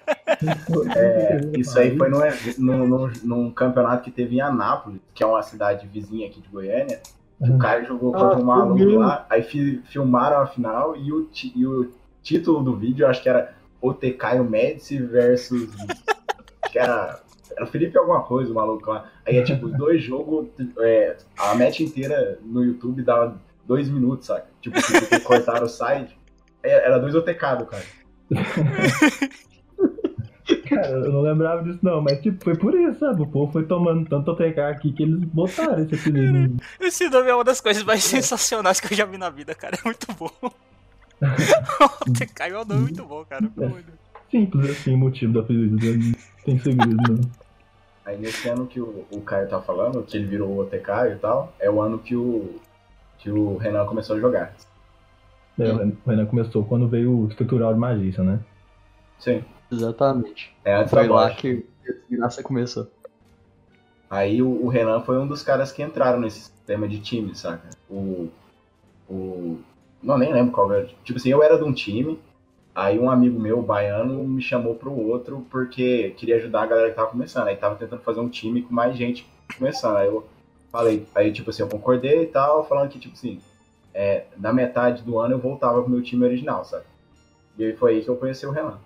[0.96, 2.18] É, isso aí foi num,
[2.58, 6.48] num, num, num campeonato que teve em Anápolis, que é uma cidade vizinha aqui de
[6.48, 7.00] Goiânia.
[7.42, 11.12] Que O cara jogou contra Ah, um maluco lá, aí fi- filmaram a final e
[11.12, 11.92] o, e o
[12.22, 15.68] título do vídeo, eu acho que era OTK e o Médici versus.
[15.78, 17.20] acho que era.
[17.56, 19.08] Era o Felipe alguma coisa, o maluco lá.
[19.26, 20.48] Aí é tipo, dois jogos,
[20.80, 24.46] é, a match inteira no YouTube dava dois minutos, saca?
[24.60, 26.18] Tipo, porque cortaram o site.
[26.62, 27.84] É, Era dois OTK do cara.
[30.74, 33.22] Cara, eu não lembrava disso não, mas tipo, foi por isso, sabe?
[33.22, 36.62] O povo foi tomando tanto OTK aqui que eles botaram esse apelido.
[36.80, 39.76] Esse nome é uma das coisas mais sensacionais que eu já vi na vida, cara.
[39.76, 40.30] É muito bom.
[42.34, 43.48] Caiu é um nome muito bom, cara.
[43.56, 43.84] Deus.
[44.30, 46.14] Simples assim o motivo do apelido, né?
[46.44, 47.20] tem segredo não.
[48.04, 51.54] Aí nesse ano que o, o Caio tá falando, que ele virou OTK e tal,
[51.58, 52.56] é o ano que o,
[53.18, 54.54] que o Renan começou a jogar.
[55.58, 58.40] É, o Renan começou quando veio o estrutural de magista, né?
[59.18, 59.42] Sim.
[59.74, 60.54] Exatamente.
[60.64, 62.88] É antes Foi lá que a desgraça começou.
[64.08, 67.68] Aí o, o Renan foi um dos caras que entraram nesse sistema de time, saca?
[67.90, 68.28] O.
[69.08, 69.58] O.
[70.02, 70.86] Não, nem lembro qual era.
[71.02, 72.18] Tipo assim, eu era de um time,
[72.74, 76.96] aí um amigo meu, baiano, me chamou pro outro porque queria ajudar a galera que
[76.96, 77.48] tava começando.
[77.48, 79.26] Aí tava tentando fazer um time com mais gente
[79.58, 79.96] começando.
[79.96, 80.26] Aí eu
[80.70, 83.40] falei, aí tipo assim, eu concordei e tal, falando que, tipo assim,
[83.92, 86.84] é, na metade do ano eu voltava pro meu time original, sabe?
[87.56, 88.78] E aí foi aí que eu conheci o Renan.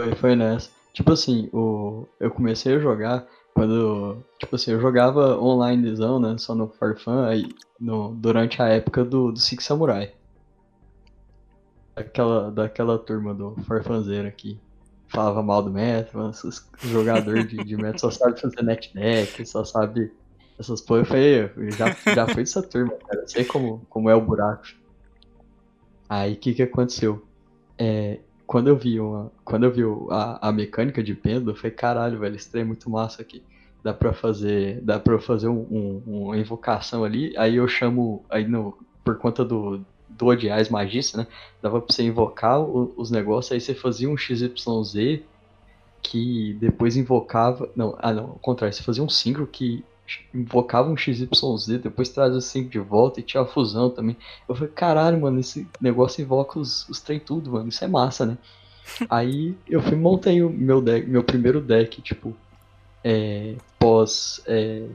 [0.00, 0.70] Foi, foi nessa.
[0.92, 2.06] Tipo assim, o...
[2.18, 4.24] eu comecei a jogar quando.
[4.38, 6.36] Tipo assim, eu jogava onlinezão, né?
[6.38, 8.14] Só no Farfan, aí no...
[8.14, 10.12] durante a época do, do Six Samurai.
[11.94, 14.58] Daquela, daquela turma do Farfanzeiro aqui.
[15.08, 16.30] Falava mal do Metro,
[16.84, 20.12] jogador de, de Metro só sabe fazer net deck, só sabe
[20.56, 21.00] essas porra.
[21.00, 23.22] Eu falei, já, já fui dessa turma, cara.
[23.22, 24.64] Eu sei como, como é o buraco.
[26.08, 27.26] Aí o que que aconteceu?
[27.76, 31.72] É, quando eu vi uma, quando eu vi a, a mecânica de pêndulo, eu falei,
[31.72, 33.44] caralho, velho, esse trem é muito massa aqui.
[33.82, 38.46] Dá pra fazer, dá eu fazer um, um- uma invocação ali, aí eu chamo, aí
[38.46, 41.26] no, por conta do, do Odiais Magista, né,
[41.62, 45.24] dava pra você invocar o- os negócios, aí você fazia um XYZ
[46.02, 49.86] que depois invocava, não, ah não, ao contrário, você fazia um síncro que
[50.34, 54.16] invocava um XYZ, depois trazia o síncro de volta e tinha a fusão também.
[54.48, 57.68] Eu falei, caralho, mano, esse negócio invoca os, os trem tudo, mano.
[57.68, 58.38] Isso é massa, né?
[59.08, 62.36] Aí eu fui montei o meu deck, meu primeiro deck, tipo,
[63.04, 64.42] é, pós.
[64.46, 64.86] É,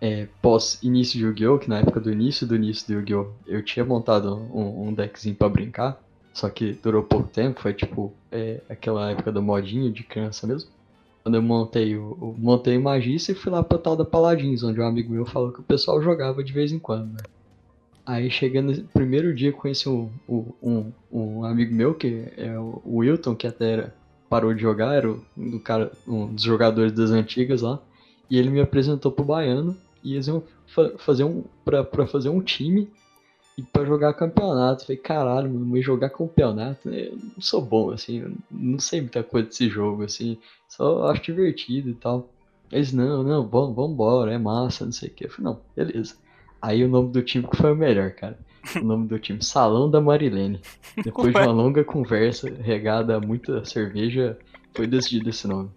[0.00, 1.58] é, pós início de Yu-Gi-Oh!
[1.58, 3.32] Que na época do início do início do Yu-Gi-Oh!
[3.46, 6.00] eu tinha montado um, um deckzinho pra brincar.
[6.32, 10.70] Só que durou pouco tempo, foi tipo é, aquela época do modinho de criança mesmo.
[11.28, 14.80] Quando eu montei o, montei o Magista e fui lá pra tal da Paladins, onde
[14.80, 17.20] um amigo meu falou que o pessoal jogava de vez em quando, né?
[18.06, 23.34] Aí chegando no primeiro dia conheci um, um, um amigo meu, que é o Wilton,
[23.34, 23.94] que até era,
[24.26, 27.78] parou de jogar, era do cara, um dos jogadores das antigas lá.
[28.30, 31.44] E ele me apresentou pro Baiano e eles iam fa fazer um.
[31.62, 32.88] Pra fazer um time
[33.58, 34.86] e pra jogar campeonato.
[34.86, 37.08] Falei, caralho, mano, mas jogar campeonato, né?
[37.08, 41.22] eu não sou bom, assim, eu não sei muita coisa desse jogo, assim, só acho
[41.22, 42.28] divertido e tal.
[42.70, 45.26] Eles, não, não, vamos, vambora, é massa, não sei o que.
[45.26, 46.14] Eu falei, não, beleza.
[46.62, 48.38] Aí o nome do time que foi o melhor, cara.
[48.76, 50.60] O nome do time, Salão da Marilene.
[51.02, 54.38] Depois de uma longa conversa, regada a muita cerveja,
[54.74, 55.70] foi decidido esse nome.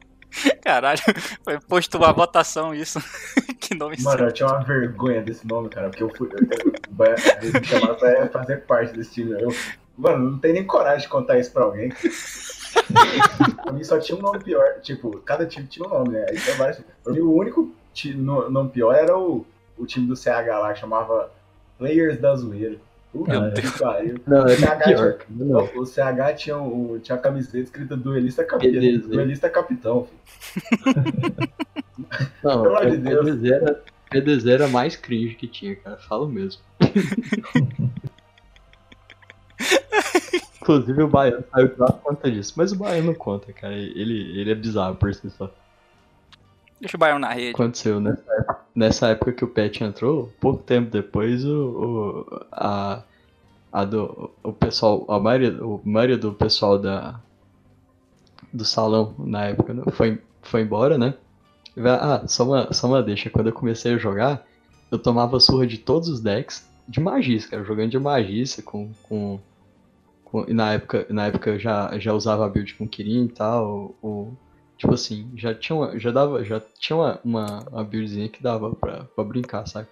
[0.61, 1.01] Caralho,
[1.43, 2.99] foi posto uma votação isso.
[3.59, 6.29] que nome Mano, eu tinha uma vergonha desse nome, cara, porque eu fui.
[6.31, 9.31] Eu, me chamaram pra fazer parte desse time.
[9.31, 9.49] Eu,
[9.97, 11.91] mano, não tem nem coragem de contar isso pra alguém.
[13.63, 14.79] pra mim só tinha um nome pior.
[14.81, 16.25] Tipo, cada time tinha um nome, né?
[16.29, 16.81] Aí tinha vários.
[17.03, 17.73] Pra mim, o único
[18.49, 19.45] nome pior era o,
[19.77, 21.31] o time do CH lá, que chamava
[21.77, 22.77] Players da Zoeira.
[23.11, 24.21] Puta Meu pariu.
[24.25, 25.17] Não, O é CH, pior.
[25.17, 25.69] tinha, Não.
[25.75, 29.07] o CH tinha, o, tinha a camiseta escrita duelista, capi, Beleza.
[29.09, 30.07] duelista capitão.
[32.43, 33.77] Não, Pelo amor de o Deus.
[34.09, 35.97] PDZ era, mais cringe que tinha, cara.
[35.97, 36.61] Falo mesmo.
[40.61, 42.53] Inclusive o Baiano saiu por conta disso.
[42.55, 43.73] Mas o Baiano não conta, cara.
[43.73, 45.51] Ele, ele é bizarro por si só.
[46.81, 47.51] Deixa o Baiano na rede.
[47.51, 53.03] Aconteceu época, nessa época que o Pet entrou, pouco tempo depois o, o, a,
[53.71, 57.19] a do, o pessoal, a maioria, a maioria do pessoal da,
[58.51, 61.13] do salão na época né, foi, foi embora, né?
[61.77, 64.43] Ah, só uma, só uma deixa, quando eu comecei a jogar,
[64.89, 69.39] eu tomava surra de todos os decks de magista, cara, jogando de magista com, com,
[70.25, 73.29] com e na época, na época eu já, já usava a build com Kirin e
[73.29, 74.35] tal, o,
[74.81, 78.73] Tipo assim, já tinha uma, já dava, já tinha uma, uma, uma buildzinha que dava
[78.75, 79.87] pra, pra brincar, sabe?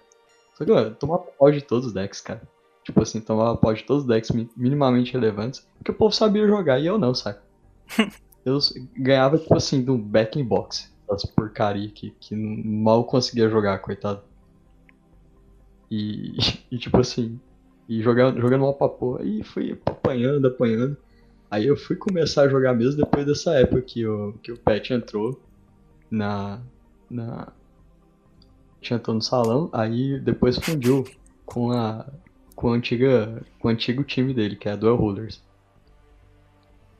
[0.58, 2.42] Só que, mano, tomava pau de todos os decks, cara.
[2.84, 6.44] Tipo assim, tomava pau de todos os decks mi- minimamente relevantes, porque o povo sabia
[6.48, 7.38] jogar e eu não, sabe?
[8.44, 8.58] Eu
[8.96, 13.78] ganhava, tipo assim, de um back in box, das porcaria que, que mal conseguia jogar,
[13.80, 14.24] coitado.
[15.90, 16.36] E,
[16.72, 17.40] e tipo assim,
[17.88, 20.96] e jogando, jogando uma papoa, e fui apanhando, apanhando.
[21.50, 24.92] Aí eu fui começar a jogar mesmo depois dessa época que o, que o Pet
[24.92, 25.40] entrou
[26.10, 26.60] na.
[27.10, 27.48] na.
[28.88, 31.04] entrou no salão, aí depois fundiu
[31.44, 32.06] com a.
[32.54, 33.42] com a antiga.
[33.58, 35.42] com o antigo time dele, que é a Duel Rulers.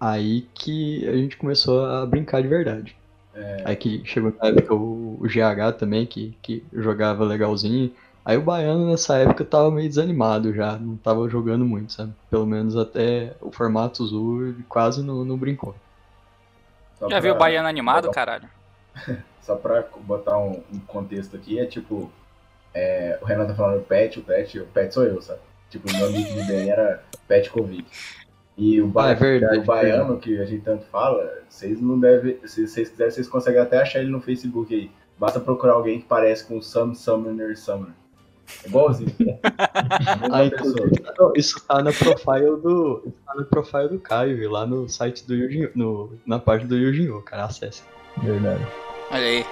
[0.00, 2.96] Aí que a gente começou a brincar de verdade.
[3.64, 7.92] Aí que chegou na época o, o GH também, que, que jogava legalzinho.
[8.24, 12.12] Aí o Baiano nessa época tava meio desanimado já, não tava jogando muito, sabe?
[12.30, 15.74] Pelo menos até o formato Azul ele quase não, não brincou.
[16.98, 18.48] Só Já viu o pra- Baiano animado, caralho?
[19.40, 22.10] Só pra botar um, um contexto aqui, é tipo,
[22.74, 25.40] é, o Renan tá falando pet, o pet, o pet sou eu, sabe?
[25.70, 27.84] Tipo, o meu nick de bem era Pet Covid.
[28.56, 31.98] E o, ba Ah, é verdade, o baiano, que a gente tanto fala, vocês não
[31.98, 32.38] devem.
[32.44, 34.90] Se vocês quiserem, vocês conseguem até achar ele no Facebook aí.
[35.18, 37.94] Basta procurar alguém que parece com o Sam Summoner Summoner.
[38.64, 39.10] É igualzinho.
[39.42, 40.86] A mesma pessoa.
[40.86, 43.02] inclusive, não, isso tá na profile do.
[43.06, 46.76] Isso tá na profile do Caio, lá no site do Yujin, no, na página do
[46.76, 47.82] Yujinho, cara, acesse.
[48.22, 48.66] Verdade.
[49.10, 49.46] Olha aí.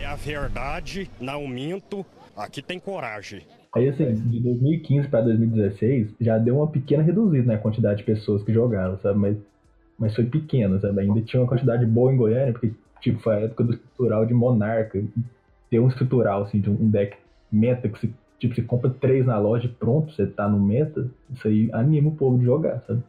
[0.00, 2.04] É a verdade, não minto.
[2.36, 3.44] Aqui tem coragem.
[3.74, 8.42] Aí, assim, de 2015 pra 2016, já deu uma pequena reduzida na quantidade de pessoas
[8.42, 9.18] que jogaram, sabe?
[9.18, 9.36] Mas,
[9.98, 11.00] mas foi pequena, sabe?
[11.00, 14.32] Ainda tinha uma quantidade boa em Goiânia, porque, tipo, foi a época do estrutural de
[14.32, 15.02] Monarca.
[15.70, 17.16] Ter um estrutural, assim, de um deck
[17.52, 21.06] meta que, você, tipo, você compra três na loja e pronto, você tá no meta,
[21.30, 23.02] isso aí anima o povo de jogar, sabe?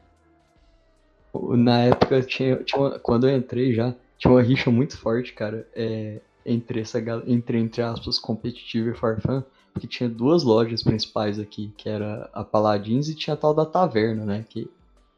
[1.57, 5.65] Na época, tinha, tinha uma- quando eu entrei já, tinha uma rixa muito forte, cara,
[5.75, 11.71] é, entre essa entre, entre aspas, competitivo e farfã, porque tinha duas lojas principais aqui,
[11.77, 14.69] que era a Paladins e tinha a tal da Taverna, né, que,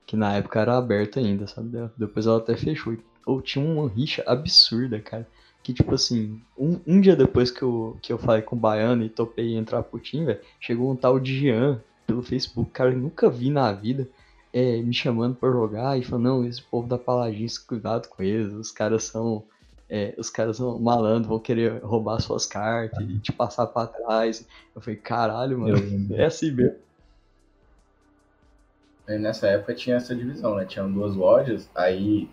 [0.06, 1.70] que na época era aberta ainda, sabe?
[1.70, 2.96] De- Depois ela até fechou.
[3.26, 5.28] Ou tinha uma rixa absurda, cara,
[5.64, 9.04] que tipo assim, um, um dia depois que eu, que eu falei com o Baiano
[9.04, 12.98] e topei entrar pro time, velho, chegou um tal de Jean pelo Facebook, cara, eu
[12.98, 14.08] nunca vi na vida
[14.52, 18.54] é, me chamando pra jogar e falando, não, esse povo da Paladins, cuidado com eles,
[18.54, 19.44] os caras são.
[19.92, 24.48] É, os caras são malandros, vão querer roubar suas cartas e te passar pra trás.
[24.74, 25.76] Eu falei, caralho, mano,
[26.16, 26.78] é assim mesmo.
[29.06, 30.64] Aí nessa época tinha essa divisão, né?
[30.66, 32.30] Tinham duas lojas, aí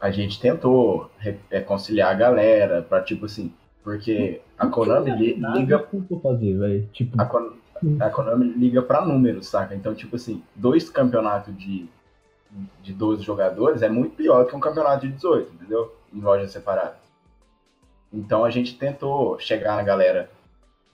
[0.00, 3.52] a gente tentou re- reconciliar a galera pra tipo assim,
[3.84, 5.78] porque a Konami li- liga
[6.20, 6.88] fazer?
[6.92, 7.52] Tipo, a, Kon-
[8.00, 9.72] a Konami liga pra números, saca?
[9.74, 11.86] Então, tipo assim, dois campeonatos de,
[12.82, 15.92] de 12 jogadores é muito pior que um campeonato de 18, entendeu?
[16.14, 16.96] Em loja separada.
[18.12, 20.30] Então a gente tentou chegar na galera.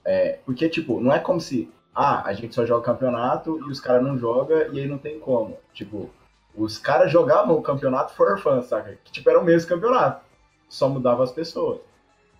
[0.03, 3.79] É, porque, tipo, não é como se, ah, a gente só joga campeonato e os
[3.79, 5.57] caras não jogam e aí não tem como.
[5.73, 6.09] Tipo,
[6.55, 8.97] os caras jogavam o campeonato for fun, saca?
[9.03, 10.25] Que, tipo, era o mesmo campeonato.
[10.67, 11.79] Só mudava as pessoas.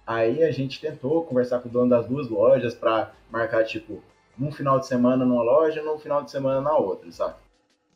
[0.05, 4.01] Aí a gente tentou conversar com o dono das duas lojas pra marcar, tipo,
[4.39, 7.35] um final de semana numa loja e um final de semana na outra, sabe?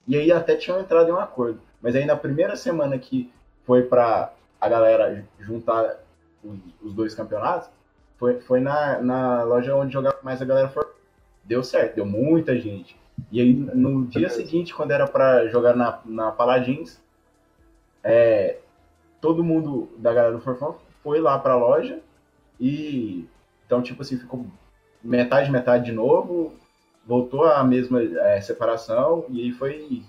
[0.07, 1.59] E aí até tinham entrado em um acordo.
[1.81, 3.31] Mas aí na primeira semana que
[3.65, 5.99] foi pra a galera juntar
[6.43, 7.69] os, os dois campeonatos,
[8.17, 10.93] foi, foi na, na loja onde jogava mais a galera for.
[11.43, 12.97] Deu certo, deu muita gente.
[13.31, 16.99] E aí no dia seguinte, quando era pra jogar na, na Paladins,
[18.03, 18.57] é,
[19.21, 21.99] todo mundo da galera do Forfão foi lá pra loja
[22.59, 23.27] e
[23.65, 24.45] então, tipo assim, ficou
[25.03, 26.53] metade, metade de novo,
[27.05, 30.03] voltou a mesma é, separação e aí foi,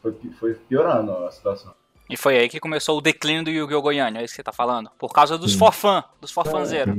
[0.00, 1.74] foi, foi piorando a situação.
[2.12, 3.80] E foi aí que começou o declínio do Yu-Gi-Oh!
[3.80, 4.90] Goiânia, é isso que você tá falando?
[4.98, 6.94] Por causa dos forfã, dos forfanzeiros.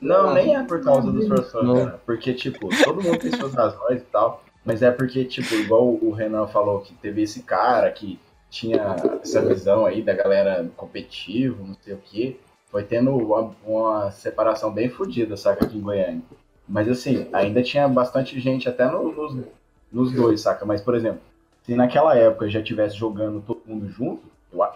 [0.00, 2.00] Não, nem é por causa dos forfãs, cara.
[2.06, 4.42] Porque, tipo, todo mundo tem suas razões e tal.
[4.64, 8.18] Mas é porque, tipo, igual o Renan falou que teve esse cara que
[8.48, 12.40] tinha essa visão aí da galera competitivo, não sei o quê.
[12.70, 16.22] Foi tendo uma, uma separação bem fodida, saca, aqui em Goiânia.
[16.66, 19.44] Mas assim, ainda tinha bastante gente até no, nos,
[19.92, 20.64] nos dois, saca?
[20.64, 21.20] Mas, por exemplo,
[21.62, 24.22] se naquela época já tivesse jogando todo mundo junto,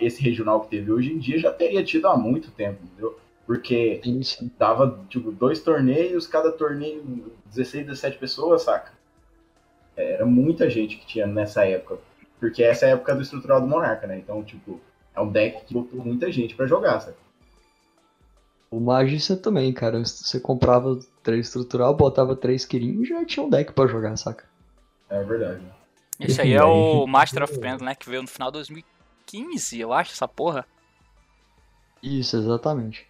[0.00, 3.18] esse regional que teve hoje em dia já teria tido há muito tempo, entendeu?
[3.46, 4.50] Porque Isso.
[4.58, 8.92] dava, tipo, dois torneios, cada torneio 16, 17 pessoas, saca?
[9.96, 11.98] Era muita gente que tinha nessa época.
[12.40, 14.18] Porque essa é a época do estrutural do Monarca, né?
[14.18, 14.80] Então, tipo,
[15.14, 17.16] é um deck que botou muita gente pra jogar, saca?
[18.70, 20.04] O Magista também, cara.
[20.04, 24.44] Você comprava três estrutural, botava três Kirin e já tinha um deck pra jogar, saca?
[25.08, 25.62] É verdade.
[26.18, 27.94] Esse aí é o Master of Pen, né?
[27.94, 30.66] Que veio no final de 2015, eu acho, essa porra.
[32.02, 33.06] Isso, exatamente.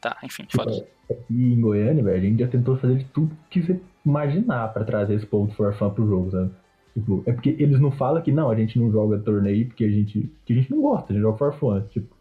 [0.00, 3.60] Tá, enfim, foda Aqui em Goiânia, velho, a gente já tentou fazer de tudo que
[3.60, 6.50] você imaginar pra trazer esse ponto for fun pro jogo, sabe?
[6.94, 9.90] Tipo, é porque eles não falam que não, a gente não joga torneio porque a
[9.90, 11.80] gente, que a gente não gosta, a gente joga for fun.
[11.90, 12.14] Tipo,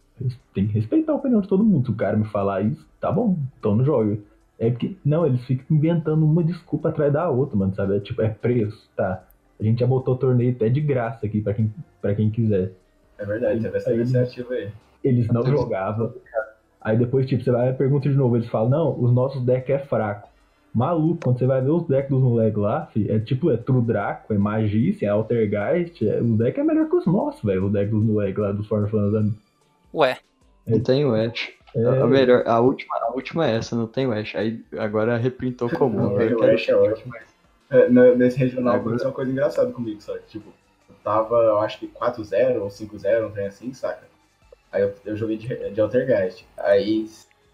[0.54, 1.86] tem que respeitar a opinião de todo mundo.
[1.86, 4.20] Se o cara me falar isso, tá bom, então não joga.
[4.60, 7.98] É porque, não, eles ficam inventando uma desculpa atrás da outra, mano, sabe?
[7.98, 9.24] É tipo, é preço, tá?
[9.62, 11.72] A gente já botou torneio até de graça aqui pra quem,
[12.02, 12.72] pra quem quiser.
[13.20, 14.70] É verdade, teve essa iniciativa aí.
[15.04, 16.12] Eles não jogavam.
[16.82, 18.36] Aí depois, tipo, você vai e pergunta de novo.
[18.36, 20.28] Eles falam, não, os nossos decks é fraco.
[20.74, 23.82] Maluco, quando você vai ver os decks dos moleques lá, fi, é tipo, é True
[23.82, 27.66] Draco, é Magice, é Altergeist, é, o deck é melhor que os nossos, velho.
[27.66, 29.12] O deck dos moleques lá, dos Forfans.
[29.14, 29.32] né?
[29.94, 30.18] Ué,
[30.66, 31.50] Não tem o Ash.
[31.76, 34.34] É, A melhor, a última, a última é essa, não tem o Ash.
[34.36, 35.98] Aí agora reprintou comum.
[35.98, 37.14] Não, o Ash é ótimo.
[37.72, 40.20] É, nesse regional Agora- aconteceu uma coisa engraçada comigo, sabe?
[40.28, 40.50] Tipo,
[40.90, 44.06] eu tava, eu acho que 4-0 ou 5-0, um trem assim, saca?
[44.72, 46.46] Aí eu, eu joguei de, de Altergeist.
[46.58, 47.08] Aí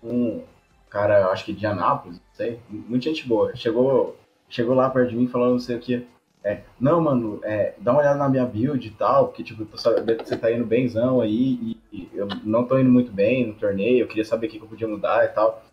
[0.04, 0.42] um
[0.90, 4.18] cara, eu acho que de Anápolis, não sei, muita gente boa, chegou,
[4.50, 6.06] chegou lá perto de mim falando não sei o que.
[6.44, 9.66] É, não, mano, é, dá uma olhada na minha build e tal, que tipo, eu
[9.68, 13.12] tô sabendo que você tá indo benzão aí e, e eu não tô indo muito
[13.12, 15.64] bem no torneio, eu queria saber o que, que eu podia mudar e tal.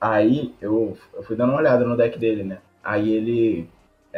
[0.00, 2.58] Aí eu, eu fui dando uma olhada no deck dele, né?
[2.82, 3.68] Aí ele.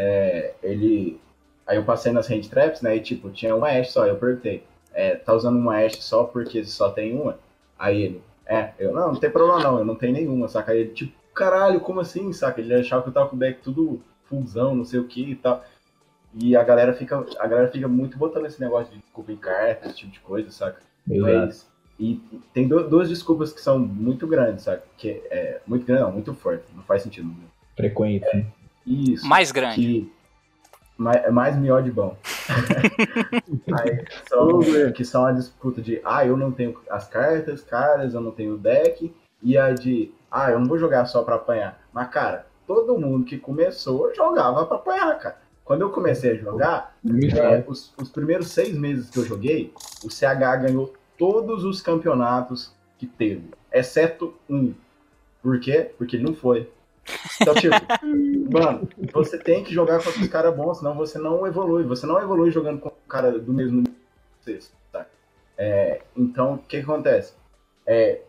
[0.01, 1.21] É, ele.
[1.67, 2.97] Aí eu passei nas hand traps, né?
[2.97, 4.07] E tipo, tinha uma Ash só.
[4.07, 7.39] Eu perguntei, é, tá usando uma Ash só porque só tem uma?
[7.79, 10.73] Aí ele, é, eu, não, não tem problema não, eu não tenho nenhuma, saca?
[10.73, 12.61] Aí ele, tipo, caralho, como assim, saca?
[12.61, 15.37] Ele achava que eu tava com o deck tudo fusão, não sei o que e
[15.37, 15.63] tal.
[16.35, 19.87] E a galera fica, a galera fica muito botando esse negócio de desculpa em carta,
[19.89, 20.81] esse tipo de coisa, saca?
[21.23, 22.21] Mas, e
[22.55, 24.83] tem du- duas desculpas que são muito grandes, sabe?
[24.97, 27.29] Que é muito grande, não, muito forte, não faz sentido.
[27.29, 27.35] Né?
[27.77, 28.25] Frequente.
[28.35, 28.47] né?
[28.87, 29.27] Isso.
[29.27, 29.77] mais grande.
[29.77, 30.13] Que
[31.01, 32.17] mais, mais melhor de bom.
[33.81, 38.21] Aí, são, que são a disputa de, ah, eu não tenho as cartas, caras, eu
[38.21, 39.13] não tenho o deck,
[39.43, 41.81] e a de, ah, eu não vou jogar só pra apanhar.
[41.93, 45.37] Mas, cara, todo mundo que começou jogava pra apanhar, cara.
[45.65, 49.73] Quando eu comecei a jogar, é, os, os primeiros seis meses que eu joguei,
[50.05, 54.75] o CH ganhou todos os campeonatos que teve, exceto um.
[55.41, 55.91] Por quê?
[55.97, 56.69] Porque ele não foi.
[57.41, 57.75] Então, tipo,
[58.53, 61.85] mano, você tem que jogar com esses caras bons, senão você não evolui.
[61.85, 63.95] Você não evolui jogando com um cara do mesmo nível
[64.45, 65.07] que você, tá?
[65.57, 67.35] É, então, o que, que acontece?
[67.87, 68.21] É,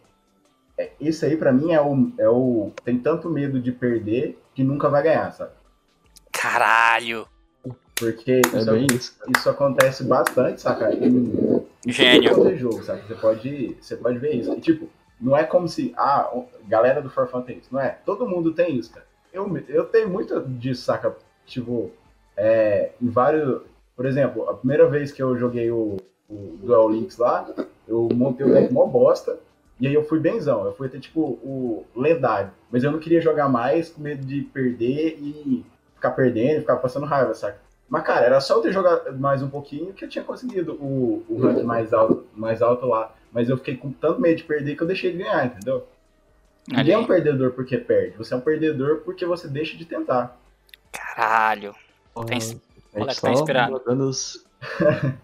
[0.78, 2.72] é, esse aí, pra mim, é o, é o.
[2.84, 5.52] Tem tanto medo de perder que nunca vai ganhar, sabe?
[6.32, 7.28] Caralho.
[7.96, 9.16] Porque É isso, bem isso.
[9.38, 10.92] isso acontece bastante, saca?
[10.92, 12.58] Em, Gênio.
[12.58, 13.02] jogo, sabe?
[13.08, 14.52] Você pode, você pode ver isso.
[14.54, 14.90] E, tipo,
[15.22, 16.32] não é como se, ah,
[16.68, 17.70] galera do Forfã tem isso.
[17.72, 17.98] Não é.
[18.06, 19.06] Todo mundo tem isso, cara.
[19.32, 21.16] Eu, eu tenho muito disso, saca?
[21.46, 21.92] Tipo,
[22.36, 23.62] é, em vários.
[23.96, 25.98] Por exemplo, a primeira vez que eu joguei o,
[26.28, 27.48] o Duel Links lá,
[27.88, 29.38] eu montei o deck mó bosta,
[29.80, 32.52] e aí eu fui benzão, eu fui até tipo o lendário.
[32.72, 35.64] Mas eu não queria jogar mais com medo de perder e
[35.96, 37.60] ficar perdendo, ficar passando raiva, saca?
[37.88, 41.26] Mas, cara, era só eu ter jogado mais um pouquinho que eu tinha conseguido o,
[41.28, 43.14] o rank mais alto, mais alto lá.
[43.32, 45.88] Mas eu fiquei com tanto medo de perder que eu deixei de ganhar, entendeu?
[46.68, 48.18] Ninguém é um perdedor porque perde.
[48.18, 50.38] Você é um perdedor porque você deixa de tentar.
[50.92, 51.74] Caralho.
[52.28, 52.40] Tem-
[52.94, 53.82] É moleque só tá inspirado.
[54.08, 54.46] os-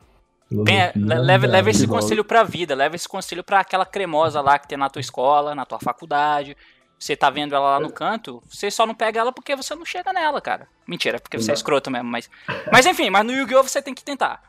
[0.95, 4.77] leva, leva esse conselho pra vida, leva esse conselho pra aquela cremosa lá que tem
[4.77, 6.55] na tua escola, na tua faculdade.
[6.97, 9.85] Você tá vendo ela lá no canto, você só não pega ela porque você não
[9.85, 10.67] chega nela, cara.
[10.87, 11.55] Mentira, porque você é Não.
[11.55, 12.27] escroto mesmo, mas.
[12.71, 13.61] Mas enfim, mas no Yu-Gi-Oh!
[13.63, 14.41] você tem que tentar.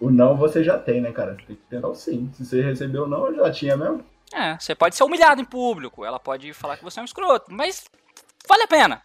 [0.00, 1.34] O não você já tem, né, cara?
[1.34, 2.30] Você tem que tentar o sim.
[2.34, 4.04] Se você recebeu o não, eu já tinha mesmo.
[4.32, 7.52] É, você pode ser humilhado em público, ela pode falar que você é um escroto,
[7.52, 7.84] mas
[8.46, 9.02] vale a pena.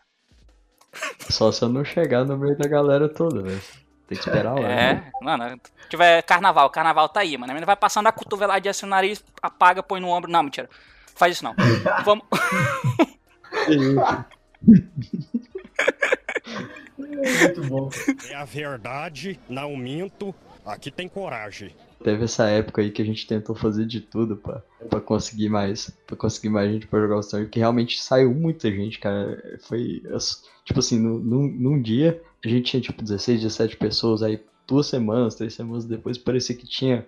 [1.30, 3.62] Só se eu não chegar no meio da galera toda, velho.
[4.08, 4.62] Tem que esperar lá.
[4.62, 4.92] né?
[4.92, 7.52] É, mano, se tiver carnaval, carnaval tá aí, mano.
[7.52, 10.30] A menina vai passando a cotoveladinha assim no nariz, apaga, põe no ombro.
[10.30, 10.70] Não, mentira.
[11.16, 11.56] Faz isso não.
[12.04, 12.26] Vamos.
[17.16, 17.90] Muito bom.
[18.30, 20.34] É a verdade, não minto.
[20.66, 21.72] Aqui tem coragem.
[22.04, 25.90] Teve essa época aí que a gente tentou fazer de tudo pra, pra conseguir mais.
[26.08, 27.50] para conseguir mais gente pra jogar o torneio.
[27.50, 29.60] Que realmente saiu muita gente, cara.
[29.68, 30.02] Foi.
[30.66, 34.88] Tipo assim, no- num, num dia a gente tinha tipo 16, 17 pessoas, aí duas
[34.88, 37.06] semanas, três semanas depois parecia que tinha.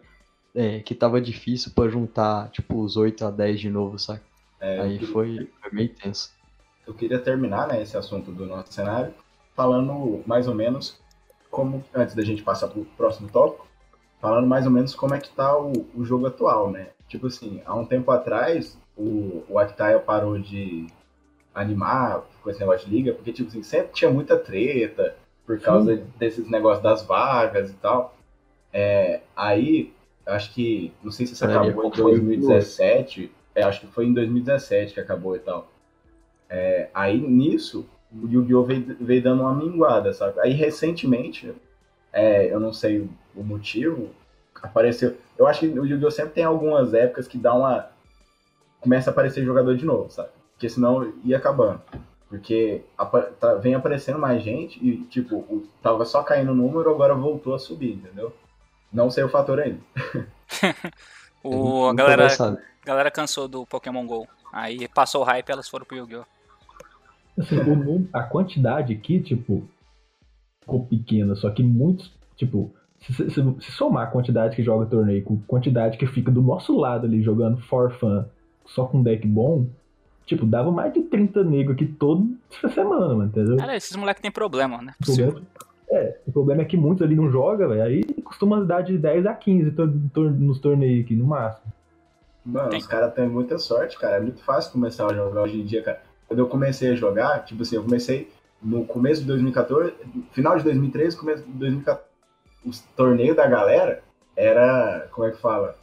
[0.53, 4.24] é, que tava difícil pra juntar, tipo, os 8 a 10 de novo, saca?
[4.62, 6.32] É, Aí eu, foi, foi meio tenso.
[6.88, 9.14] eu queria terminar né, esse assunto do nosso cenário
[9.56, 10.99] falando mais ou menos
[11.49, 13.66] como, antes da gente passar pro próximo tópico,
[14.20, 16.89] falando mais ou menos como é que tá o, o jogo atual, né?
[17.08, 20.88] Tipo assim, há um tempo atrás, o, o Actaia parou de
[21.53, 25.95] animar com esse negócio de liga, porque, tipo assim, sempre tinha muita treta por causa
[26.18, 28.18] desses negócios das vagas e tal.
[28.74, 29.93] É, aí,
[30.26, 33.80] acho que, não sei se isso Peraí, acabou em qual foi o 2017, é, acho
[33.80, 35.70] que foi em 2017 que acabou e tal.
[36.49, 37.88] É, aí, nisso,
[38.24, 38.63] o Yu-Gi-Oh!
[38.63, 40.39] Veio, veio dando uma minguada, sabe?
[40.39, 41.53] Aí, recentemente,
[42.13, 44.09] é, eu não sei o, motivo,
[44.61, 45.16] apareceu...
[45.38, 46.11] Eu acho que o Yu-Gi-Oh!
[46.11, 47.88] sempre tem algumas épocas que dá uma...
[48.80, 50.30] Começa a aparecer jogador de novo, sabe?
[50.53, 51.82] Porque senão ia acabando.
[52.30, 52.84] Porque
[53.39, 57.53] tá- vem aparecendo mais gente e, tipo, o- tava só caindo o número, agora voltou
[57.53, 58.34] a subir, entendeu?
[58.93, 59.80] Não sei o fator ainda.
[61.43, 64.28] O, a Nunca galera, galera cansou do Pokémon GO.
[64.51, 66.26] Aí passou o hype elas foram pro Yu-Gi-Oh!
[67.38, 69.64] Assim, o num- a quantidade aqui, tipo,
[70.62, 72.72] ficou pequena, só que muitos, tipo,
[73.02, 76.42] se, se- se- somar a quantidade que joga torneio com a quantidade que fica do
[76.42, 78.24] nosso lado ali jogando for fun
[78.66, 79.68] só com deck bom,
[80.26, 82.26] tipo, dava mais de 30 negros aqui toda
[82.74, 83.58] semana, mano, entendeu?
[83.58, 84.94] Cara, esses moleques têm problema, né?
[85.02, 85.42] O problema,
[85.92, 87.84] é, o problema é que muitos ali não jogam, velho.
[87.84, 91.72] Aí costuma dar de 10 a 15 tor- tor- nos torneios aqui, no máximo.
[92.44, 92.80] Mano, Tem.
[92.80, 94.18] os caras têm muita sorte, cara.
[94.18, 96.02] É muito fácil começar a jogar hoje em dia, cara.
[96.28, 99.93] Quando eu comecei a jogar, tipo assim, eu comecei no começo de 2014,
[100.32, 102.05] final de 2013, começo de 2014.
[102.65, 104.01] Os torneios da galera
[104.36, 105.78] era, como é que fala?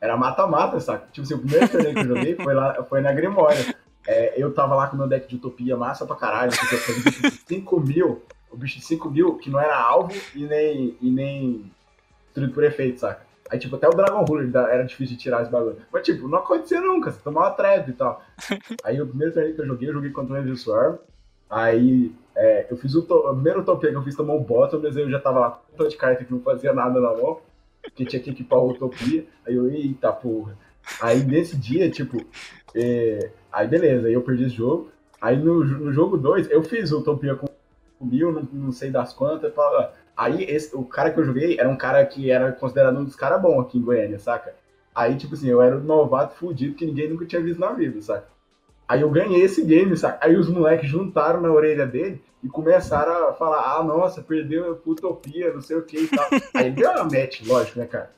[0.00, 1.08] Era mata-mata, saca?
[1.12, 3.74] Tipo assim, o primeiro torneio que eu joguei foi, lá, foi na Grimória.
[4.06, 7.30] É, eu tava lá com meu deck de utopia massa pra caralho, porque eu fazia
[7.46, 11.70] 5 mil, o bicho de 5 mil, que não era alvo e nem, e nem
[12.26, 13.29] destruído por efeito, saca?
[13.50, 15.76] Aí, tipo, até o Dragon Ruler era difícil de tirar esse bagulho.
[15.92, 18.22] Mas, tipo, não acontecia nunca, você tomava trap e tal.
[18.84, 20.96] Aí, o primeiro torneio que eu joguei, eu joguei contra o Evil Swarm.
[21.48, 24.78] Aí, é, eu fiz o, to- o primeiro utopia que eu fiz tomou um bottom,
[24.78, 27.00] mas aí eu já tava lá com um tanto de carta que não fazia nada
[27.00, 27.40] na mão,
[27.96, 29.26] que tinha que equipar o utopia.
[29.44, 30.56] Aí eu, eita porra.
[31.00, 32.24] Aí, nesse dia, tipo,
[32.74, 34.90] é, aí beleza, aí eu perdi esse jogo.
[35.20, 37.46] Aí, no, no jogo 2, eu fiz o utopia com
[38.00, 41.66] mil, não, não sei das quantas, pá, Aí esse, o cara que eu joguei era
[41.66, 44.52] um cara que era considerado um dos caras bons aqui em Goiânia, saca?
[44.94, 48.02] Aí, tipo assim, eu era um novato fudido que ninguém nunca tinha visto na vida,
[48.02, 48.26] saca?
[48.86, 50.18] Aí eu ganhei esse game, saca?
[50.20, 54.90] Aí os moleques juntaram na orelha dele e começaram a falar, ah, nossa, perdeu a
[54.90, 56.26] utopia, não sei o que e tal.
[56.54, 58.10] aí deu uma match, lógico, né, cara?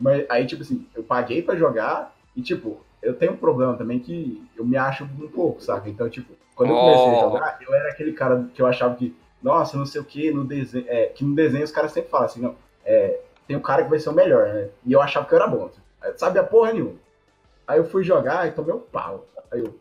[0.00, 3.98] Mas aí, tipo assim, eu paguei pra jogar e, tipo, eu tenho um problema também
[3.98, 5.90] que eu me acho um pouco, saca?
[5.90, 7.20] Então, tipo, quando eu comecei a Oh.
[7.20, 10.44] jogar, eu era aquele cara que eu achava que, nossa, não sei o que, no
[10.44, 13.84] desenho, é, que no desenho os caras sempre falam assim, não, é, tem um cara
[13.84, 14.68] que vai ser o melhor, né?
[14.86, 15.70] E eu achava que eu era bom.
[16.00, 16.94] Aí, Sabe a porra nenhuma.
[17.66, 19.26] Aí eu fui jogar e tomei um pau.
[19.50, 19.78] Aí eu,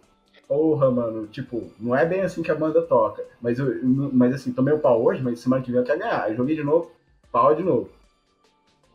[0.47, 3.23] porra, mano, tipo, não é bem assim que a banda toca.
[3.41, 3.79] Mas, eu,
[4.11, 6.23] mas assim, tomei um pau hoje, mas semana que vem eu quero ganhar.
[6.23, 6.91] Aí joguei de novo,
[7.31, 7.89] pau de novo.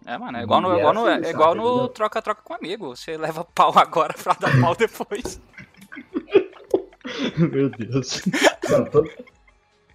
[0.04, 1.88] É, mano, é igual no, é igual no, assim, é igual no entendeu?
[1.88, 2.94] troca-troca com amigo.
[2.94, 5.40] Você leva pau agora pra dar pau depois.
[7.38, 8.22] Meu Deus.
[8.70, 9.10] Mano, todo...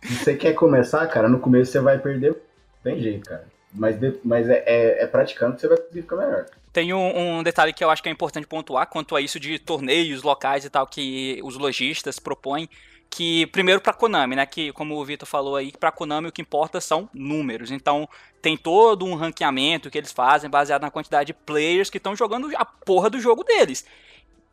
[0.04, 2.36] Se você quer começar, cara, no começo você vai perder.
[2.84, 3.46] Tem jeito, cara.
[3.74, 6.46] Mas, de, mas é, é, é praticando que você vai conseguir ficar melhor.
[6.74, 9.60] Tem um, um, detalhe que eu acho que é importante pontuar quanto a isso de
[9.60, 12.70] torneios locais e tal que os lojistas propõem.
[13.10, 14.46] Que, primeiro, para Konami, né?
[14.46, 17.70] Que, como o Vitor falou aí, para Konami o que importa são números.
[17.70, 18.08] Então,
[18.42, 22.50] tem todo um ranqueamento que eles fazem baseado na quantidade de players que estão jogando
[22.56, 23.86] a porra do jogo deles.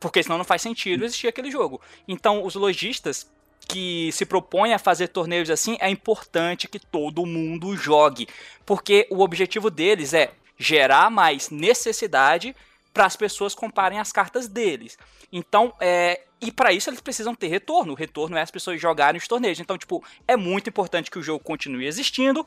[0.01, 1.81] Porque senão não faz sentido existir aquele jogo.
[2.07, 3.31] Então, os lojistas
[3.67, 8.27] que se propõem a fazer torneios assim, é importante que todo mundo jogue.
[8.65, 12.55] Porque o objetivo deles é gerar mais necessidade
[12.93, 14.99] para as pessoas comprarem as cartas deles.
[15.33, 17.93] Então, é, e para isso eles precisam ter retorno.
[17.93, 19.61] O retorno é as pessoas jogarem os torneios.
[19.61, 22.45] Então, tipo, é muito importante que o jogo continue existindo.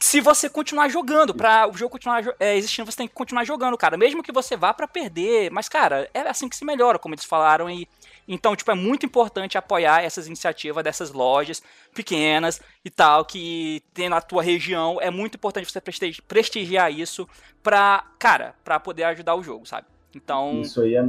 [0.00, 3.78] Se você continuar jogando, para o jogo continuar é, existindo, você tem que continuar jogando,
[3.78, 3.96] cara.
[3.96, 7.24] Mesmo que você vá para perder, mas cara, é assim que se melhora, como eles
[7.24, 7.86] falaram e
[8.26, 11.62] então, tipo, é muito importante apoiar essas iniciativas dessas lojas
[11.94, 14.98] pequenas e tal, que tem na tua região.
[15.00, 15.80] É muito importante você
[16.26, 17.28] prestigiar isso
[17.62, 19.86] pra, cara, pra poder ajudar o jogo, sabe?
[20.14, 20.60] Então.
[20.60, 21.04] Isso aí é,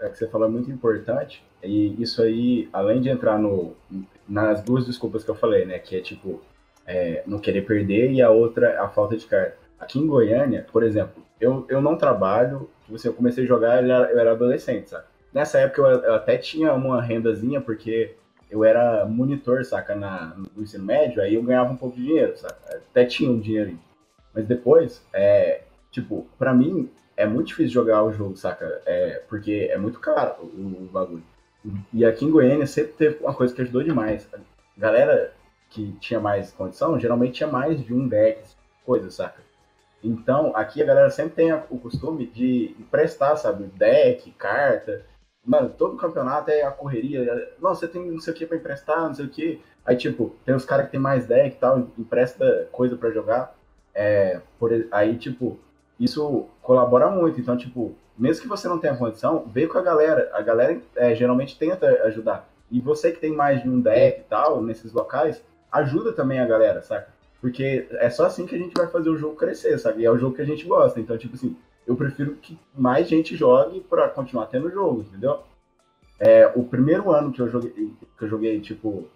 [0.00, 1.42] é que você falou é muito importante.
[1.62, 3.74] E isso aí, além de entrar no,
[4.28, 5.78] nas duas desculpas que eu falei, né?
[5.78, 6.42] Que é tipo,
[6.86, 9.56] é, não querer perder e a outra, a falta de carta.
[9.78, 13.82] Aqui em Goiânia, por exemplo, eu, eu não trabalho, tipo assim, eu comecei a jogar,
[13.82, 15.04] eu era adolescente, sabe?
[15.34, 18.14] Nessa época eu, eu, até tinha uma rendazinha, porque
[18.48, 22.36] eu era monitor, saca, na, no ensino médio, aí eu ganhava um pouco de dinheiro,
[22.36, 22.56] saca?
[22.68, 23.80] Até tinha um dinheirinho.
[24.32, 28.80] Mas depois, é, tipo, pra mim, é muito difícil jogar o jogo, saca?
[28.86, 31.24] É, porque é muito caro o, o bagulho.
[31.92, 34.28] E aqui em Goiânia sempre teve uma coisa que ajudou demais.
[34.32, 34.38] A
[34.80, 35.32] galera
[35.70, 38.40] que tinha mais condição, geralmente tinha mais de um deck,
[38.84, 39.42] coisa, saca?
[40.02, 43.64] Então, aqui a galera sempre tem o costume de emprestar, sabe?
[43.64, 45.04] Deck, carta.
[45.44, 47.52] Mano, todo campeonato é a correria.
[47.60, 49.60] Não, você tem não sei o que pra emprestar, não sei o que.
[49.84, 53.54] Aí, tipo, tem os caras que tem mais deck e tal, empresta coisa para jogar.
[53.94, 55.58] É, por, aí, tipo,
[56.00, 57.40] isso colabora muito.
[57.40, 60.30] Então, tipo, mesmo que você não tenha condição, vê com a galera.
[60.32, 62.48] A galera é, geralmente tenta ajudar.
[62.70, 66.46] E você que tem mais de um deck e tal, nesses locais, ajuda também a
[66.46, 67.12] galera, saca?
[67.40, 70.02] Porque é só assim que a gente vai fazer o jogo crescer, sabe?
[70.02, 70.98] E é o jogo que a gente gosta.
[70.98, 71.54] Então, tipo assim,
[71.86, 75.40] eu prefiro que mais gente jogue para continuar tendo jogo, entendeu?
[76.18, 79.08] É, o primeiro ano que eu joguei, que eu joguei, tipo.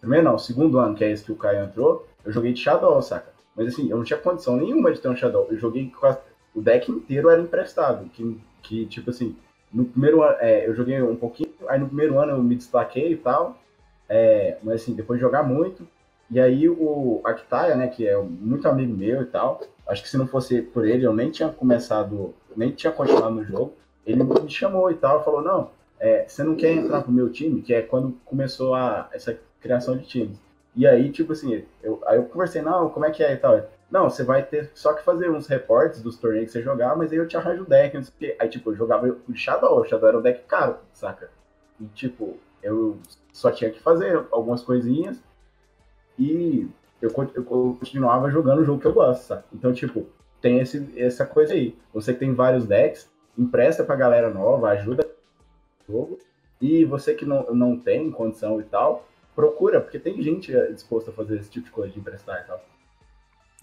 [0.00, 3.00] Primeiro não, segundo ano, que é esse que o Caio entrou, eu joguei de Shadow,
[3.00, 3.32] saca?
[3.56, 5.46] Mas assim, eu não tinha condição nenhuma de ter um Shadow.
[5.50, 6.18] Eu joguei quase.
[6.54, 8.08] O deck inteiro era emprestado.
[8.10, 9.36] Que, que tipo assim,
[9.72, 13.12] no primeiro ano, é, eu joguei um pouquinho, aí no primeiro ano eu me destaquei
[13.12, 13.58] e tal.
[14.08, 15.86] É, mas assim, depois de jogar muito.
[16.30, 20.16] E aí o Actaia, né, que é muito amigo meu e tal, Acho que se
[20.16, 23.74] não fosse por ele, eu nem tinha começado, nem tinha continuado no jogo.
[24.06, 25.70] Ele me chamou e tal, falou: Não,
[26.00, 27.60] é, você não quer entrar pro meu time?
[27.60, 30.38] Que é quando começou a, essa criação de times.
[30.74, 33.60] E aí, tipo assim, eu, aí eu conversei: Não, como é que é e tal?
[33.90, 37.12] Não, você vai ter só que fazer uns reportes dos torneios que você jogar, mas
[37.12, 38.36] aí eu te arranjo o deck, não sei o quê.
[38.38, 41.30] Aí, tipo, eu jogava o Shadow, o Shadow era um deck caro, saca?
[41.78, 42.96] E, tipo, eu
[43.32, 45.22] só tinha que fazer algumas coisinhas
[46.18, 46.68] e
[47.00, 49.44] eu, eu continuava jogando o jogo que eu gosto, sabe?
[49.52, 50.06] Então, tipo,
[50.40, 51.76] tem esse, essa coisa aí.
[51.92, 55.06] Você que tem vários decks, empresta pra galera nova, ajuda
[55.88, 56.18] o jogo.
[56.60, 61.14] E você que não, não tem condição e tal, procura, porque tem gente disposta a
[61.14, 62.64] fazer esse tipo de coisa, de emprestar e tal.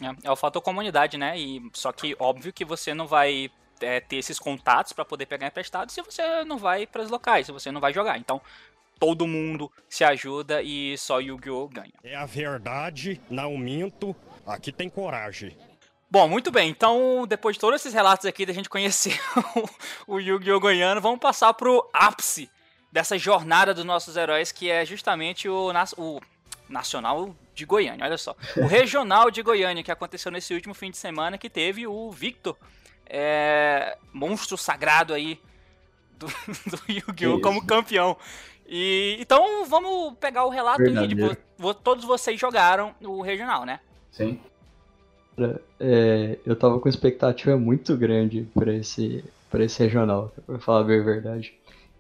[0.02, 1.38] É, é o fator comunidade, né?
[1.40, 3.50] E, só que óbvio que você não vai
[3.80, 7.46] é, ter esses contatos para poder pegar emprestado se você não vai para os locais,
[7.46, 8.18] se você não vai jogar.
[8.18, 8.42] Então,
[9.02, 11.68] todo mundo se ajuda e só Yu-Gi-Oh!
[11.70, 11.92] ganha.
[12.04, 15.58] É a verdade, não minto, aqui tem coragem.
[16.08, 16.70] Bom, muito bem.
[16.70, 19.20] Então, depois de todos esses relatos aqui da gente conhecer
[20.06, 20.60] o Yu-Gi-Oh!
[20.60, 22.48] Goiano, vamos passar pro ápice
[22.92, 26.22] dessa jornada dos nossos heróis, que é justamente o, o
[26.70, 28.36] Nacional de Goiânia, olha só.
[28.56, 32.56] O Regional de Goiânia, que aconteceu nesse último fim de semana, que teve o Victor,
[33.08, 35.42] é, monstro sagrado aí
[36.22, 36.28] do,
[36.70, 37.42] do Yu-Gi-Oh!
[37.42, 38.16] como campeão.
[38.74, 43.82] E então vamos pegar o relato aí de vo, todos vocês jogaram o regional, né?
[44.10, 44.40] Sim.
[45.78, 50.84] É, eu tava com expectativa muito grande para esse para esse regional, pra falar a
[50.84, 51.54] verdade.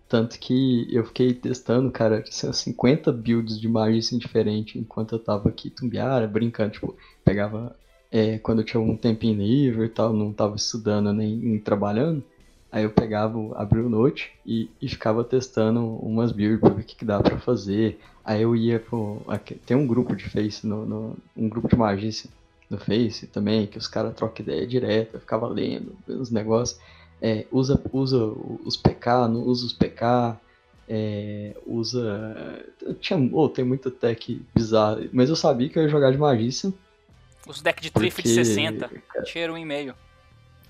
[0.07, 5.69] Tanto que eu fiquei testando, cara, 50 builds de magia diferente enquanto eu tava aqui
[5.69, 6.95] tumbiara, brincando, tipo,
[7.25, 7.75] pegava
[8.09, 12.23] é, quando eu tinha um tempinho livre e tal, não tava estudando nem, nem trabalhando,
[12.71, 16.85] Aí eu pegava, abria o Note e, e ficava testando umas builds pra ver o
[16.85, 17.99] que, que dá pra fazer.
[18.23, 19.21] Aí eu ia pro.
[19.65, 22.11] Tem um grupo de Face, no, no um grupo de magia
[22.69, 26.79] no Face também, que os caras trocam ideia direto, eu ficava lendo os negócios.
[27.21, 28.25] É, usa, usa
[28.65, 30.39] os PK, não usa os PK,
[30.87, 32.65] é, usa.
[33.01, 36.73] Tinha, oh, tem muita tech bizarra, mas eu sabia que eu ia jogar de magícia.
[37.45, 38.89] Os decks de Triff de Porque, 60.
[39.25, 39.93] Cheiro um e meio.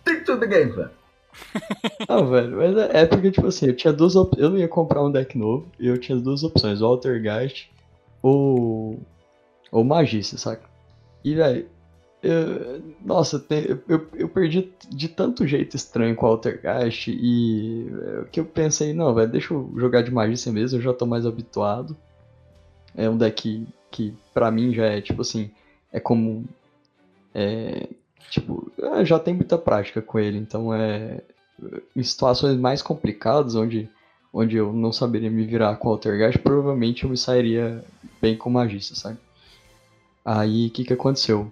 [0.03, 1.00] Take to the game, velho.
[2.07, 4.35] Não, velho, mas é é porque, tipo assim, eu tinha duas op...
[4.39, 7.69] Eu não ia comprar um deck novo e eu tinha duas opções, o Altergeist
[8.21, 8.99] ou.
[9.71, 10.69] ou Magista, saca?
[11.23, 11.67] E, velho,
[12.23, 12.81] eu...
[13.05, 17.87] nossa, tem- eu, eu, eu perdi de tanto jeito estranho com o Altergeist e.
[18.21, 21.05] é, que eu pensei, não, velho, deixa eu jogar de Magista mesmo, eu já tô
[21.05, 21.95] mais habituado.
[22.95, 25.51] É um deck que, pra mim, já é, tipo assim,
[25.91, 26.45] é como.
[27.33, 27.87] É.
[28.29, 31.21] Tipo, ah, já tem muita prática com ele, então é
[31.95, 33.89] em situações mais complicadas, onde,
[34.33, 37.83] onde eu não saberia me virar com o Altergeist, provavelmente eu me sairia
[38.21, 39.17] bem com Magista, sabe?
[40.23, 41.51] Aí, o que que aconteceu?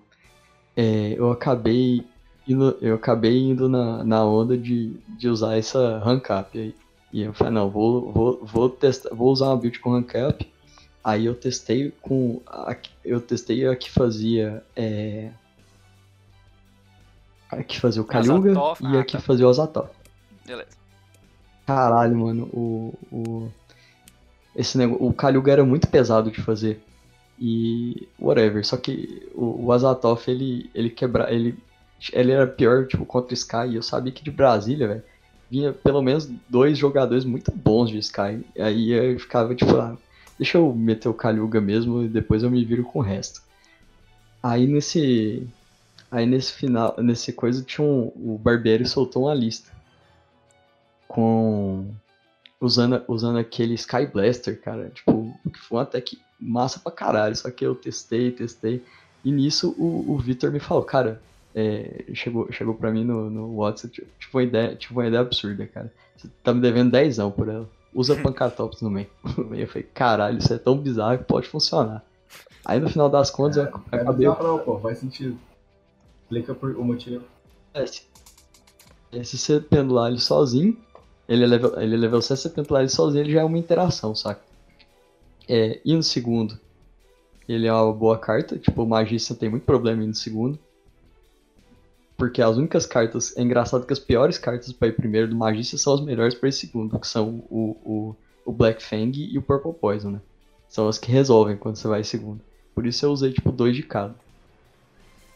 [0.76, 2.06] É, eu acabei
[2.48, 6.76] indo, eu acabei indo na, na onda de, de usar essa rank up aí.
[7.12, 10.48] E eu falei, não, vou, vou, vou, testar, vou usar uma build com rank up.
[11.04, 12.40] Aí eu testei com.
[12.46, 14.64] A, eu testei a que fazia.
[14.76, 15.32] É,
[17.50, 19.20] a que fazia o Kaluga Azatoth, e ah, a que tá.
[19.20, 19.90] fazia o Azatoth.
[20.46, 20.78] Beleza.
[21.66, 22.94] Caralho, mano, o.
[23.12, 23.52] o
[24.56, 26.82] esse negócio, o Kaluga era muito pesado de fazer.
[27.40, 28.08] E.
[28.20, 28.66] whatever.
[28.66, 31.32] Só que o, o Azatoth, ele, ele quebra.
[31.34, 31.58] Ele,
[32.14, 33.68] ele era pior, tipo, contra o Sky.
[33.70, 35.04] E eu sabia que de Brasília, velho,
[35.50, 38.46] vinha pelo menos dois jogadores muito bons de Sky.
[38.60, 39.98] Aí eu ficava tipo, ah,
[40.38, 43.42] deixa eu meter o Kaluga mesmo e depois eu me viro com o resto.
[44.42, 45.48] Aí nesse.
[46.12, 49.72] Aí nesse final, nesse coisa tinha um, o Barbieri soltou uma lista
[51.08, 51.88] com
[52.60, 57.52] usando usando aquele Sky Blaster, cara, tipo, que foi uma tech massa pra caralho, só
[57.52, 58.84] que eu testei, testei
[59.24, 61.22] e nisso o, o Vitor me falou, cara,
[61.54, 65.68] é, chegou chegou para mim no, no WhatsApp, tipo, uma ideia, tipo uma ideia absurda,
[65.68, 65.92] cara.
[66.16, 67.70] Você tá me devendo 10 por ela.
[67.94, 69.08] Usa Pancatops no meio.
[69.54, 72.04] eu falei, caralho, isso é tão bizarro que pode funcionar.
[72.66, 75.38] Aí no final das contas eu É acabei bizarro, não, pô, faz sentido.
[76.30, 77.24] Explica por, o motivo.
[77.74, 78.04] É, se,
[79.24, 80.78] se você pendular ele sozinho,
[81.28, 83.44] ele é level, ele é level 7, se você pendular ele sozinho, ele já é
[83.44, 84.42] uma interação, saca?
[85.48, 86.60] É, e no segundo,
[87.48, 90.60] ele é uma boa carta, tipo, o Magista tem muito problema no segundo.
[92.16, 93.36] Porque as únicas cartas.
[93.36, 96.50] É engraçado que as piores cartas pra ir primeiro do Magista são as melhores pra
[96.50, 98.16] ir segundo, que são o, o,
[98.46, 100.22] o Black Fang e o Purple Poison, né?
[100.68, 102.42] São as que resolvem quando você vai segundo.
[102.76, 104.16] Por isso eu usei, tipo, dois de cada.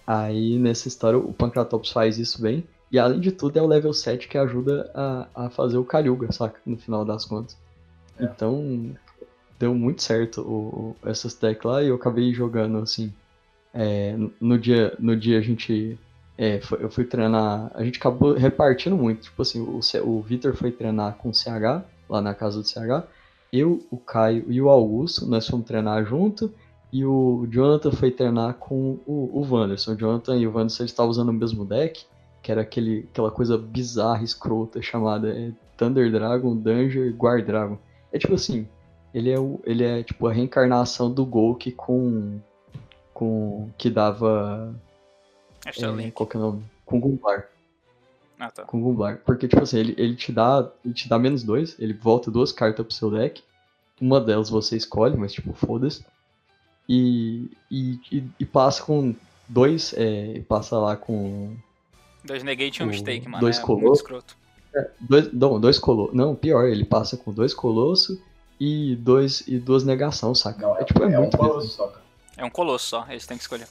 [0.05, 2.63] Aí nessa história o Pancratops faz isso bem.
[2.91, 6.31] E além de tudo é o level 7 que ajuda a, a fazer o Kaluga,
[6.31, 6.59] saca?
[6.65, 7.57] No final das contas.
[8.19, 8.25] É.
[8.25, 8.91] Então
[9.59, 13.11] deu muito certo o, o- essas tech lá e eu acabei jogando assim.
[13.73, 15.97] é, no- dia, no dia a gente.
[16.37, 17.71] é, foi- eu fui treinar.
[17.73, 19.21] A gente acabou repartindo muito.
[19.23, 23.03] Tipo assim, o, o Vitor foi treinar com o CH, lá na casa do CH.
[23.51, 26.51] Eu, o Caio e o Augusto, nós fomos treinar junto.
[26.93, 29.93] E o Jonathan foi treinar com o, o Wanderson.
[29.93, 32.05] O Jonathan e o Wanderson estavam usando o mesmo deck,
[32.39, 37.79] que era aquele, aquela coisa bizarra, escrota, chamada é, Thunder Dragon, Danger, Guard Dragon.
[38.11, 38.67] É tipo assim,
[39.11, 42.39] ele é, o, ele é tipo a reencarnação do Golk com.
[43.11, 43.71] com.
[43.75, 44.75] que dava.
[45.65, 46.63] É, qual que é o nome?
[46.85, 47.49] Com Gumblar.
[48.37, 48.65] Ah, tá.
[48.65, 49.19] Com Gumblar.
[49.25, 50.71] Porque, tipo assim, ele, ele te dá.
[50.85, 53.43] Ele te dá menos dois, ele volta duas cartas pro seu deck.
[53.99, 56.05] Uma delas você escolhe, mas tipo, foda-se.
[56.87, 59.15] E, e, e, e passa com
[59.47, 59.93] dois.
[59.97, 61.55] É, passa lá com.
[62.23, 63.39] Dois negate e um O- mistake, mano.
[63.41, 64.37] dois é muito escroto.
[64.99, 66.15] Dois, não, dois colossos.
[66.15, 68.17] Não, pior, ele passa com dois colossos
[68.59, 70.61] e, dois, e duas negação, saca?
[70.61, 72.03] Não, é, tipo, é, é um muito colosso só, cara.
[72.37, 73.67] É um colosso só, eles têm que escolher.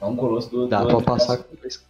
[0.00, 0.66] É um colosso do.
[0.68, 1.82] Dá do pra passar com dois.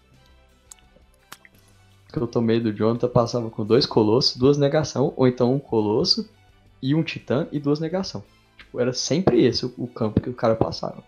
[2.13, 6.29] Que eu tomei do Jonathan, passava com dois colossos, duas negação, ou então um colosso
[6.81, 8.23] e um titã e duas negação.
[8.69, 11.03] Tipo, era sempre esse o, o campo que o cara passava.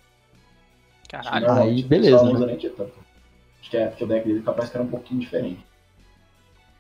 [1.08, 1.46] Caralho.
[1.46, 2.54] Não, Aí, tipo, beleza, não né?
[2.54, 5.62] Acho que, é, que o deck dele capaz que era um pouquinho diferente.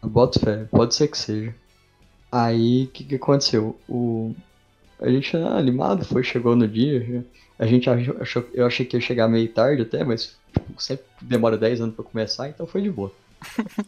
[0.02, 1.54] Boto fé, pode ser que seja.
[2.32, 3.78] Aí, o que, que aconteceu?
[3.86, 4.34] O...
[4.98, 7.04] A gente ah, animado, foi, chegou no dia.
[7.04, 7.22] já-
[7.58, 11.58] A gente achou, eu achei que ia chegar meio tarde até, mas tipo, sempre demora
[11.58, 13.12] 10 anos pra começar, então foi de boa.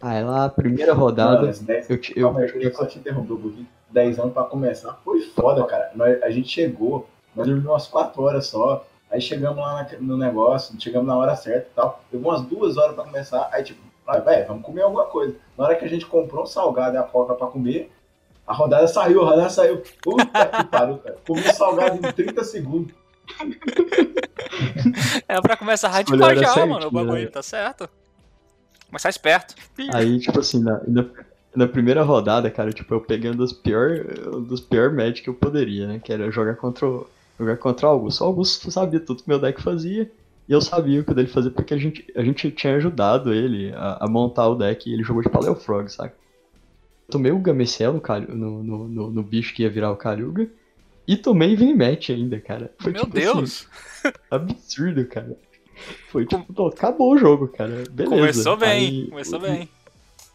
[0.00, 3.40] Aí lá, a primeira rodada, esse 10 eu, eu, Calma eu só te interromper um
[3.40, 3.66] pouquinho.
[3.90, 4.98] 10 anos pra começar.
[5.04, 5.90] Foi foda, cara.
[5.94, 8.84] Nós- a gente chegou, nós dormimos umas 4 horas só.
[9.10, 12.02] Aí chegamos lá na- no negócio, chegamos na hora certa e tal.
[12.12, 13.48] Levou umas 2 horas pra começar.
[13.52, 15.34] Aí, tipo, ah, velho, vamos comer alguma coisa.
[15.56, 17.90] Na hora que a gente comprou um salgado e a coca pra comer,
[18.46, 19.82] a rodada saiu, a rodada saiu.
[20.02, 21.16] Puta que pariu, cara.
[21.26, 22.94] Comi o salgado em 30 segundos.
[25.28, 27.26] É pra começar a hardcore já, certinho, mano, o bagulho, né?
[27.26, 27.88] tá certo.
[28.86, 29.54] Começar esperto.
[29.92, 30.80] Aí, tipo assim, na,
[31.54, 35.28] na, primeira rodada, cara, tipo, eu peguei um dos pior, um dos pior match que
[35.28, 36.00] eu poderia, né?
[36.02, 37.06] Que era jogar contra o,
[37.38, 38.22] jogar contra o Augusto.
[38.22, 40.10] O Augusto sabia tudo que meu deck fazia.
[40.48, 43.70] E eu sabia o que ele fazer porque a gente, a gente tinha ajudado ele
[43.74, 46.12] a, a montar o deck e ele jogou de Paleofrog, sabe?
[47.10, 50.48] Tomei o Gamecel no, no, no, no, no bicho que ia virar o Calhuga.
[51.06, 52.70] E tomei Vinimet ainda, cara.
[52.78, 53.68] Foi, Meu tipo, assim, Deus!
[54.30, 55.36] absurdo, cara.
[56.10, 57.84] Foi tipo, acabou o jogo, cara.
[57.90, 58.16] Beleza.
[58.16, 59.68] Começou bem, Aí- começou bem.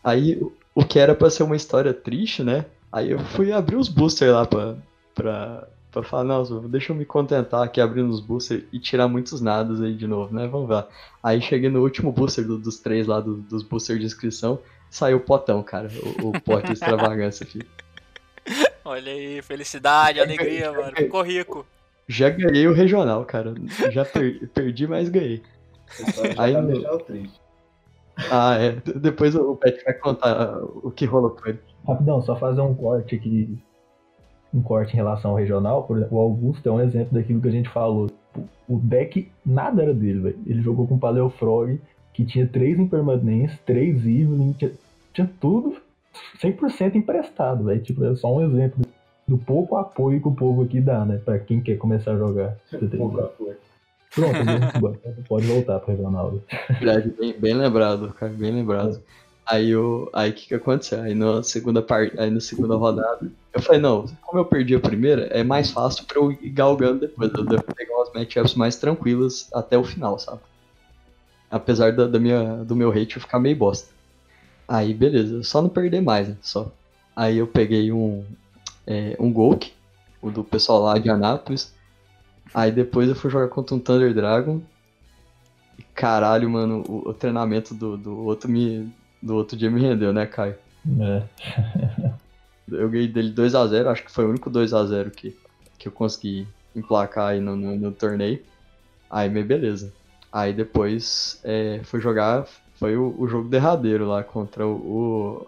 [0.03, 0.41] Aí,
[0.75, 2.65] o- que era pra ser uma história triste, né?
[2.91, 4.75] Aí eu fui abrir os boosters lá pra,
[5.15, 9.41] pra, pra falar, não, deixa eu me contentar aqui abrindo os boosters e tirar muitos
[9.41, 10.47] nadas aí de novo, né?
[10.47, 10.87] Vamos lá.
[11.21, 14.59] Aí cheguei no último booster do- dos três lá, do- dos boosters de inscrição,
[14.91, 15.89] saiu o potão, cara.
[16.21, 17.61] O, o pote de extravagância aqui.
[18.85, 20.91] Olha aí, felicidade, alegria, mano.
[20.95, 21.65] Ficou rico.
[22.07, 23.53] Já ganhei o regional, cara.
[23.91, 25.41] Já per- perdi, mas ganhei.
[25.97, 27.41] A história já Aí tá no- triste.
[28.31, 28.71] Ah, é.
[28.99, 31.59] Depois o Pet vai contar o que rolou com ele.
[31.87, 33.57] Rapidão, só fazer um corte aqui.
[34.53, 35.83] Um corte em relação ao regional.
[35.83, 38.09] Por exemplo, o Augusto é um exemplo daquilo que a gente falou.
[38.67, 40.39] O deck, nada era dele, velho.
[40.45, 41.79] Ele jogou com o Paleofrog,
[42.13, 44.71] que tinha três impermanentes, três Evelyn, tinha,
[45.11, 45.75] tinha tudo
[46.41, 47.81] 100% emprestado, velho.
[47.81, 48.85] Tipo, é só um exemplo
[49.27, 51.19] do pouco apoio que o povo aqui dá, né?
[51.23, 52.55] Pra quem quer começar a jogar.
[52.71, 53.03] Ideia.
[53.37, 53.57] coisa.
[54.13, 54.37] Pronto,
[55.27, 56.39] pode voltar pro regional.
[56.79, 59.01] Verdade, bem, bem lembrado, cara, bem lembrado.
[59.45, 61.01] Aí o aí que que aconteceu?
[61.01, 64.79] Aí na segunda parte, aí na segunda rodada, eu falei, não, como eu perdi a
[64.79, 68.75] primeira, é mais fácil pra eu ir galgando depois, eu devo pegar umas matchups mais
[68.77, 70.39] tranquilas até o final, sabe?
[71.51, 73.89] Apesar da, da minha, do meu hate ficar meio bosta.
[74.67, 76.37] Aí beleza, só não perder mais, né?
[76.41, 76.71] Só.
[77.15, 78.23] Aí eu peguei um
[78.87, 79.73] é, um Golk,
[80.21, 81.73] o do pessoal lá de Anápolis.
[82.53, 84.61] Aí depois eu fui jogar contra um Thunder Dragon.
[85.77, 88.91] E caralho, mano, o, o treinamento do, do outro me.
[89.21, 90.55] Do outro dia me rendeu, né, Caio?
[90.99, 91.23] É.
[92.71, 95.35] Eu ganhei dele 2x0, acho que foi o único 2x0 que,
[95.77, 98.41] que eu consegui emplacar aí no, no, no torneio.
[99.09, 99.93] Aí, mas beleza.
[100.31, 102.47] Aí depois é, fui jogar,
[102.79, 105.47] foi o, o jogo derradeiro lá contra o, o-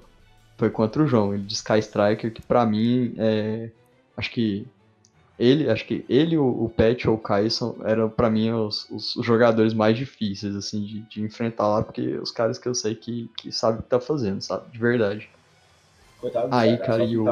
[0.57, 3.69] Foi contra o João, ele de Sky Striker, que pra mim é.
[4.15, 4.67] Acho que.
[5.37, 8.89] Ele, acho que ele, o, o Pet ou o Kai são, eram pra mim os,
[8.89, 12.95] os, jogadores mais difíceis, assim, de, de enfrentar lá, porque os caras que eu sei
[12.95, 14.71] que, que sabem o que tá fazendo, sabe?
[14.71, 15.29] De verdade.
[16.21, 17.27] Coitado do Aí, CH, cara, só e o-.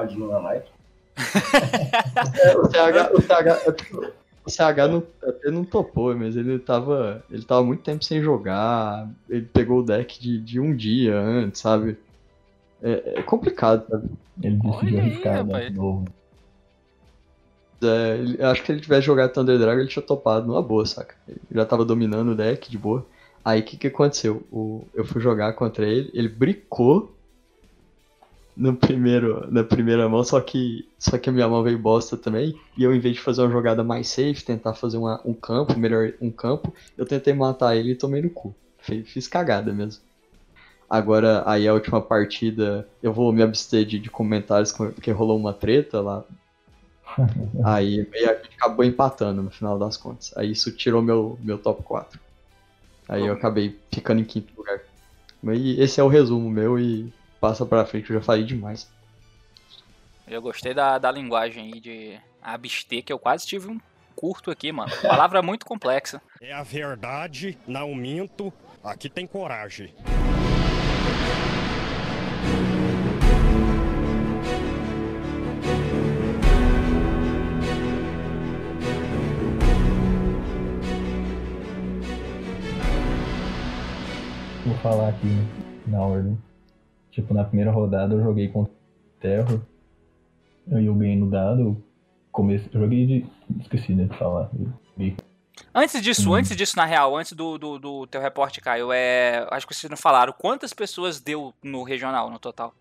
[2.35, 4.13] É, o CH, o CH,
[4.45, 9.09] o CH não, até não topou, mas ele tava, ele tava muito tempo sem jogar.
[9.29, 11.97] Ele pegou o deck de, de um dia antes, sabe?
[12.81, 14.09] É, é complicado, sabe?
[14.41, 15.67] Ele decidiu Olha arriscar rapaz.
[15.67, 16.05] de novo.
[17.83, 21.15] É, acho que se ele tivesse jogado Thunder Dragon, ele tinha topado numa boa, saca?
[21.27, 23.05] Ele já tava dominando o deck de boa.
[23.43, 24.41] Aí o que, que aconteceu?
[24.51, 27.11] O, eu fui jogar contra ele, ele bricou
[28.55, 32.55] no primeiro, na primeira mão, só que, só que a minha mão veio bosta também.
[32.77, 35.77] E eu, em vez de fazer uma jogada mais safe, tentar fazer uma- um campo,
[35.77, 38.55] melhor um campo, eu tentei matar ele e tomei no cu.
[38.79, 40.01] Fiz, fiz cagada mesmo.
[40.89, 45.53] Agora, aí a última partida, eu vou me abster de, de comentários, porque rolou uma
[45.53, 46.23] treta lá
[47.63, 50.35] Aí a gente acabou empatando no final das contas.
[50.37, 52.19] Aí isso tirou meu, meu top 4.
[53.07, 54.79] Aí eu acabei ficando em quinto lugar.
[55.41, 58.89] Mas esse é o resumo meu e passa pra frente, eu já falei demais.
[60.25, 63.79] Eu gostei da, da linguagem aí de abster, que eu quase tive um
[64.15, 64.91] curto aqui, mano.
[65.01, 66.21] Palavra muito complexa.
[66.41, 68.53] É a verdade, não minto.
[68.81, 69.93] Aqui tem coragem.
[84.83, 85.27] Falar aqui
[85.87, 86.37] na ordem.
[87.09, 89.61] Tipo, na primeira rodada eu joguei contra o Terror.
[90.69, 91.81] Eu ganhei no dado.
[92.31, 93.25] Comecei, joguei de.
[93.61, 94.49] Esqueci né, de falar.
[94.91, 95.15] Joguei
[95.73, 96.35] Antes disso, Hum.
[96.35, 99.47] antes disso, na real, antes do, do, do teu reporte, Caio, é.
[99.51, 100.33] Acho que vocês não falaram.
[100.33, 102.73] Quantas pessoas deu no regional, no total?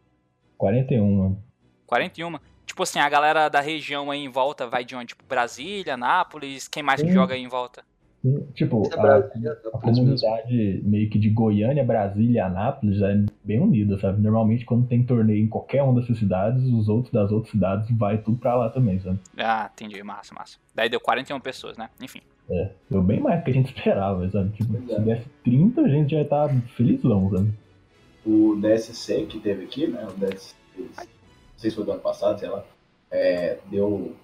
[0.59, 1.43] 41, mano.
[1.87, 2.39] 41?
[2.65, 5.09] Tipo assim, a galera da região aí em volta vai de onde?
[5.09, 7.15] Tipo, Brasília, Nápoles, quem mais que Sim.
[7.15, 7.85] joga aí em volta?
[8.55, 9.43] Tipo, É a, a Anápolis
[9.83, 9.83] mesmo.
[9.83, 14.23] comunidade meio que de Goiânia, Brasília e Anápolis já é bem unida, sabe?
[14.23, 18.19] Normalmente quando tem torneio em qualquer uma dessas cidades, os outros das outras cidades vai
[18.19, 19.19] tudo pra lá também, sabe?
[19.37, 20.59] Ah, entendi, massa, massa.
[20.73, 21.91] Daí deu 41 pessoas, né?
[22.01, 22.21] Enfim.
[22.89, 24.51] Deu bem mais do que a gente esperava, sabe?
[24.51, 24.95] Tipo, é.
[24.95, 27.51] se desse 30, a gente já ia estar felizão, sabe?
[28.25, 30.07] O DSC que teve aqui, né?
[30.07, 30.87] O DSC, não
[31.57, 32.65] sei se foi do ano passado, sei lá.
[33.11, 34.15] é, deu.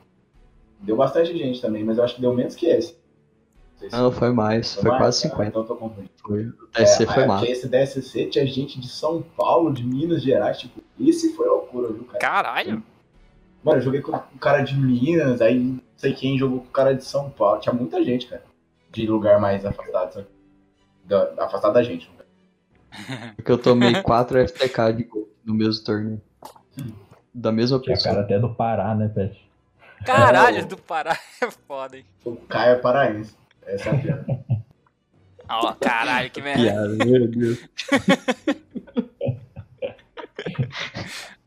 [0.81, 2.97] Deu bastante gente também, mas eu acho que deu menos que esse.
[3.79, 5.03] Não sei se Não, foi mais, foi mais?
[5.03, 5.49] quase Ah, 50.
[5.49, 6.11] Então eu tô confundindo.
[6.21, 9.85] Foi, o TSC É, foi é, porque esse DSC tinha gente de São Paulo, de
[9.87, 12.19] Minas Gerais, tipo, esse foi loucura, viu, cara?
[12.19, 12.83] Caralho!
[13.63, 16.71] Mano, eu joguei com o cara de Minas, aí não sei quem jogou com o
[16.71, 17.61] cara de São Paulo.
[17.61, 18.43] Tinha muita gente, cara.
[18.91, 20.27] de lugar mais afastado, sabe?
[21.05, 22.11] Da, afastado da gente.
[23.37, 26.21] Porque eu tomei 4 FTK de gol no mesmo torneio.
[27.35, 28.15] Da mesma Tinha pessoa.
[28.15, 29.39] cara até do Pará, né, Pet?
[30.05, 32.05] Caralho, É, do Pará é foda, hein?
[32.25, 33.37] O Caio é paraense.
[33.69, 34.27] Essa é a piada.
[35.51, 36.63] Ó, caralho, que merda.
[36.63, 37.59] Piada, meu Deus.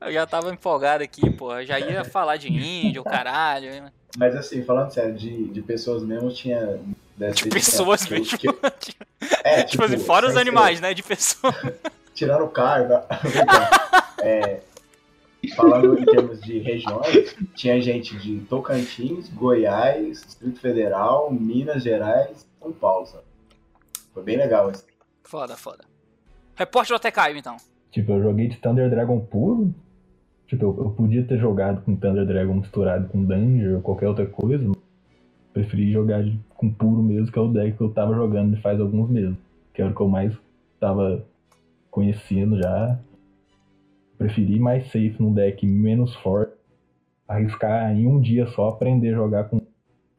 [0.01, 1.53] Eu já tava empolgado aqui, pô.
[1.59, 3.69] Eu já ia falar de índio, caralho.
[4.17, 6.79] Mas assim, falando sério, de, de pessoas mesmo, tinha.
[7.15, 8.37] De ser- pessoas que- mesmo.
[8.37, 8.47] que-
[9.43, 10.93] é, Tipo assim, fora os sem ser- animais, né?
[10.93, 11.55] De pessoas.
[12.15, 12.49] Tirando o
[12.89, 13.07] tá?
[14.23, 14.61] é,
[15.55, 22.71] falando em termos de regiões, tinha gente de Tocantins, Goiás, Distrito Federal, Minas Gerais, São
[22.71, 23.23] Paulo, sabe?
[24.13, 24.85] Foi bem legal isso.
[25.23, 25.83] Foda, foda.
[26.55, 27.57] Repórter do até Caio, então.
[27.91, 29.73] Tipo, eu joguei de Thunder Dragon puro.
[30.47, 34.25] Tipo, eu, eu podia ter jogado com Thunder Dragon misturado com Danger ou qualquer outra
[34.25, 34.63] coisa.
[34.67, 34.77] mas
[35.53, 38.79] Preferi jogar de- com puro mesmo, que é o deck que eu tava jogando faz
[38.79, 39.35] alguns meses.
[39.73, 40.33] Que era o que eu mais
[40.79, 41.25] tava
[41.89, 42.99] conhecendo já.
[44.25, 46.53] Preferi ir mais safe num deck menos forte.
[47.27, 49.61] Arriscar em um dia só aprender a jogar com um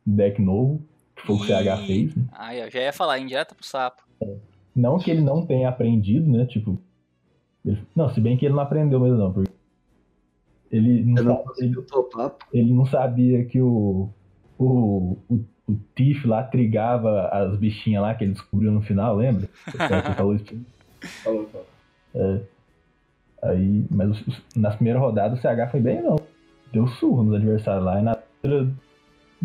[0.07, 0.83] deck novo,
[1.15, 2.17] que foi o que o CH fez.
[2.17, 2.25] né?
[2.33, 4.03] Aí, eu já ia falar, indireta pro sapo.
[4.75, 6.47] Não que ele não tenha aprendido, né?
[6.47, 6.79] Tipo.
[7.65, 9.33] ele- não, se bem que ele não aprendeu mesmo, não.
[9.33, 9.51] Porque
[10.71, 11.75] ele não, não sa- ele,
[12.53, 14.09] ele não sabia que o.
[14.59, 19.49] O, o, o Tiff lá trigava as bichinhas lá que ele descobriu no final, lembra?
[19.77, 20.45] Cara que falou isso.
[21.25, 21.67] Falou, falou.
[23.43, 26.17] Aí, mas os- os- nas primeiras rodadas o CH foi bem, não.
[26.73, 27.99] Deu surro nos adversários lá.
[27.99, 28.17] E na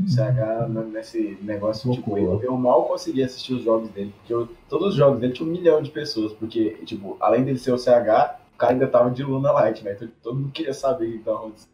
[0.07, 4.47] CH n- nesse negócio, tipo, eu, eu mal consegui assistir os jogos dele, porque eu-
[4.69, 7.77] todos os jogos dele tinha um milhão de pessoas, porque, tipo, além dele ser o
[7.77, 9.93] CH, o cara ainda tava de Luna Light, né?
[9.93, 11.69] Então todo mundo queria saber o que tava acontecendo.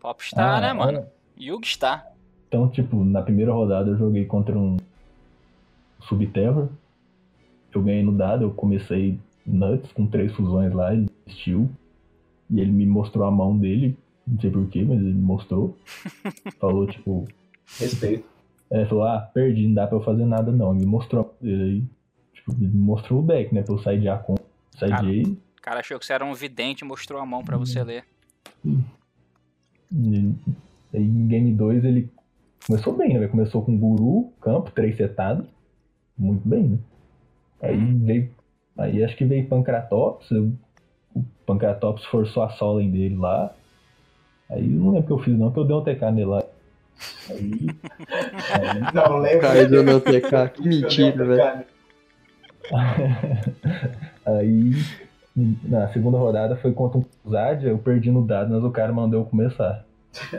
[0.00, 1.06] Popstar, Ah, né, mano?
[1.40, 2.06] Yugstar.
[2.48, 4.76] Então, tipo, na primeira rodada eu joguei contra um
[6.00, 6.68] Subterror.
[7.74, 11.70] Eu ganhei no dado, eu comecei nuts com três fusões lá, ele desistiu.
[12.50, 15.76] E ele me mostrou a mão dele, não sei porquê, mas ele me mostrou.
[16.60, 17.26] Falou, tipo,
[17.78, 18.24] Respeito.
[18.70, 20.70] é, falou, ah, perdi, não dá pra eu fazer nada não.
[20.74, 21.82] Ele me mostrou dele aí.
[22.34, 23.62] Tipo, ele me mostrou o deck, né?
[23.62, 24.34] Pra eu sair de A com
[24.76, 25.02] sair Cara.
[25.06, 25.28] de A.
[25.30, 28.04] O cara achou que você era um vidente e mostrou a mão pra você ler.
[29.92, 30.34] E
[30.92, 32.10] aí em game 2 ele
[32.66, 33.16] começou bem, né?
[33.20, 35.46] Ele Começou com guru, campo, três setados.
[36.18, 36.78] Muito bem, né?
[37.62, 38.30] Aí veio.
[38.76, 40.30] Aí acho que veio Pancratops.
[40.30, 40.52] eu-
[41.46, 43.52] Pancratops forçou a Solen dele lá.
[44.50, 46.26] Aí eu não lembro o que eu fiz, não, que eu dei um TK nele
[46.26, 46.42] lá.
[47.30, 47.66] Aí.
[48.52, 49.40] aí Não, lembro.
[49.40, 50.48] Caiu do meu TK.
[50.54, 51.64] Que mentira, velho.
[54.24, 54.72] Aí,
[55.34, 59.20] na segunda rodada foi contra um Zadia, eu perdi no dado, mas o cara mandou
[59.20, 59.84] eu começar.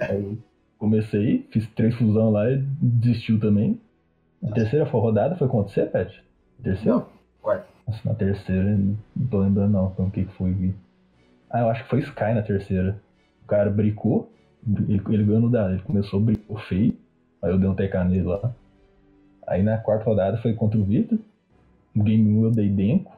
[0.10, 0.38] Aí
[0.78, 3.80] comecei, fiz três fusão lá e desistiu também.
[4.44, 6.24] A terceira foi rodada foi contra você, Pet?
[6.62, 6.98] Terceira?
[6.98, 7.06] Não,
[7.42, 7.68] quarta.
[7.88, 10.74] Nossa, na terceira, não tô lembrando não, então o que que foi.
[11.54, 13.00] Ah, eu acho que foi Sky na terceira.
[13.44, 14.34] O cara bricou,
[14.68, 16.98] ele, ele ganhou no dado, ele começou, bricou feio,
[17.44, 18.52] aí eu dei um TK nele lá.
[19.46, 21.20] Aí na quarta rodada foi contra o Victor.
[21.94, 23.16] No game 1 eu dei Denko.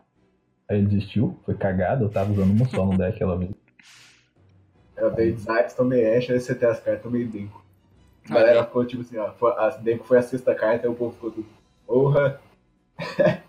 [0.68, 3.52] Aí ele desistiu, foi cagado, eu tava usando uma só no deck aquela vez.
[4.98, 7.64] Eu dei Zaitz, tomei Ash, aí você tem as cartas, tomei Denko.
[8.30, 10.96] A galera ficou tipo assim, ó, foi, a Denko foi a sexta carta, aí o
[10.96, 11.48] povo ficou tudo,
[11.88, 12.42] porra.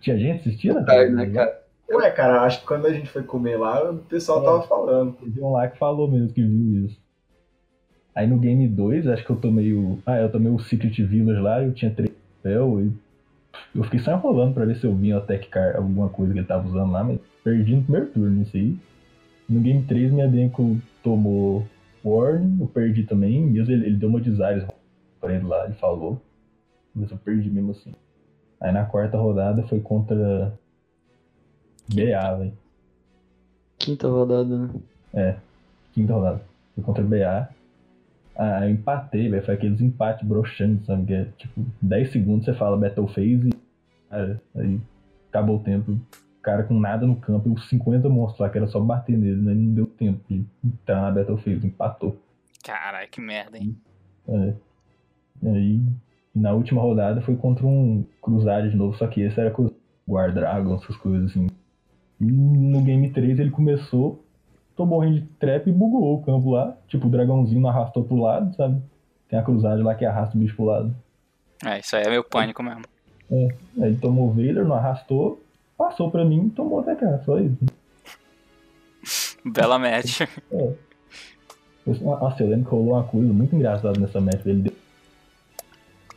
[0.00, 0.82] Tinha gente assistindo?
[0.86, 1.67] Tarde, né, cara?
[1.90, 4.44] Ué, cara, acho que quando a gente foi comer lá, o pessoal É.
[4.44, 5.12] tava falando.
[5.14, 7.00] Teve um lá que falou mesmo que viu isso.
[8.14, 9.98] Aí no game 2, acho que eu tomei o.
[10.04, 12.12] Ah, eu tomei o Secret Village lá, eu tinha três
[12.42, 12.92] papel e.
[13.74, 16.38] Eu fiquei só enrolando pra ver se eu vinha o Tech Car, alguma coisa que
[16.40, 18.76] ele tava usando lá, mas perdi no primeiro turno isso aí.
[19.48, 21.64] No game 3, minha Denko tomou
[22.04, 24.64] Warning, eu perdi também, mesmo ele, ele deu uma desires
[25.20, 26.20] pra ele lá, ele falou.
[26.94, 27.94] Mas eu perdi mesmo assim.
[28.60, 30.52] Aí na quarta rodada foi contra.
[31.88, 32.52] BA, velho.
[33.78, 35.36] Quinta rodada, né?
[35.92, 36.42] quinta rodada.
[36.74, 37.48] Foi contra o BA.
[38.36, 39.44] Ah, eu empatei, velho.
[39.44, 41.06] Foi aqueles empates broxantes, sabe?
[41.06, 43.68] Que é tipo, 10 segundos você fala Battle Phase e.
[44.08, 44.80] Cara, aí
[45.28, 45.92] acabou o tempo.
[45.92, 49.16] O cara com nada no campo e os 50 monstros lá, que era só bater
[49.16, 49.54] nele, né?
[49.54, 52.16] Não deu tempo de entrar na Battle Phase, empatou.
[52.64, 53.76] Caralho, que merda, hein?
[54.28, 54.54] É.
[55.42, 55.82] E aí,
[56.34, 59.70] na última rodada foi contra um Cruzado de novo, só que esse era com
[60.08, 61.48] Guard Dragon, essas coisas assim.
[62.20, 64.24] E no game 3 ele começou,
[64.76, 66.76] tomou range trap e bugou o campo lá.
[66.88, 68.82] Tipo, o dragãozinho não arrastou pro lado, sabe?
[69.28, 70.94] Tem a cruzada lá que arrasta o bicho pro lado.
[71.64, 72.84] É, isso aí é meu pânico mesmo.
[73.30, 75.42] Aí ele tomou o Vader, não arrastou,
[75.76, 77.58] passou pra mim e tomou até cá, só isso.
[79.44, 80.20] Bela match.
[81.86, 84.44] Nossa, eu lembro que rolou uma coisa muito engraçada nessa match.
[84.44, 84.72] Ele deu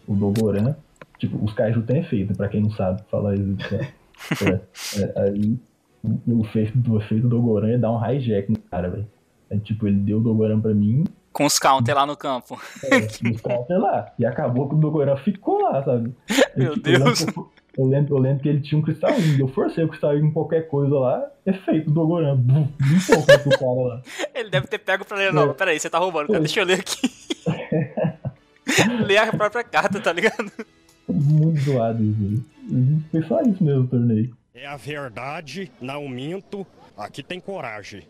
[0.07, 0.75] o Dogoran,
[1.21, 3.55] Tipo, os kaiju tem efeito, pra quem não sabe falar isso.
[3.71, 3.91] Né?
[4.97, 5.59] é, é, aí
[6.03, 9.07] o efeito, o efeito do Goran é dar um hijack no cara, velho.
[9.49, 11.03] É, tipo, ele deu o Dogoran pra mim.
[11.33, 12.59] Com os counter lá no campo.
[12.85, 12.97] É,
[13.29, 14.11] os counter lá.
[14.17, 16.13] E acabou que o Dogoran ficou lá, sabe?
[16.55, 17.25] Meu tipo, Deus.
[17.77, 19.39] Eu lembro, eu lembro que ele tinha um cristalinho.
[19.39, 21.25] Eu forcei o cristalinho em qualquer coisa lá.
[21.45, 22.35] Efeito do Dogoran.
[22.37, 24.01] Bum, limpou pro cara lá.
[24.35, 25.33] Ele deve ter pego pra ler.
[25.33, 25.53] Não, É.
[25.53, 26.27] peraí, você tá roubando.
[26.27, 27.09] Cara, deixa eu ler aqui.
[29.05, 30.51] ler a própria carta, tá ligado?
[31.09, 33.03] Muito zoado isso, velho.
[33.11, 34.35] Foi só isso mesmo o torneio.
[34.53, 36.67] É a verdade, não minto.
[36.97, 38.05] Aqui tem coragem.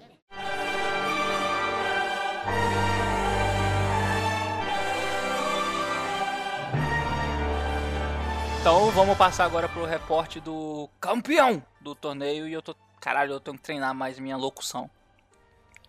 [8.60, 12.48] Então vamos passar agora pro reporte do campeão do torneio.
[12.48, 12.76] E eu tô.
[13.00, 14.90] Caralho, eu tenho que treinar mais minha locução.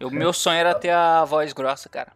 [0.03, 2.13] O meu sonho era ter a voz grossa, cara.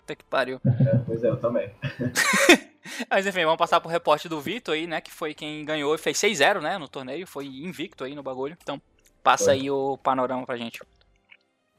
[0.00, 0.60] Puta que pariu.
[0.64, 1.70] É, pois é, eu também.
[3.10, 5.00] Mas enfim, vamos passar pro reporte do Vitor aí, né?
[5.00, 6.78] Que foi quem ganhou e fez 6-0, né?
[6.78, 7.26] No torneio.
[7.26, 8.56] Foi invicto aí no bagulho.
[8.62, 8.80] Então,
[9.22, 9.54] passa Foi.
[9.54, 10.82] aí o panorama pra gente.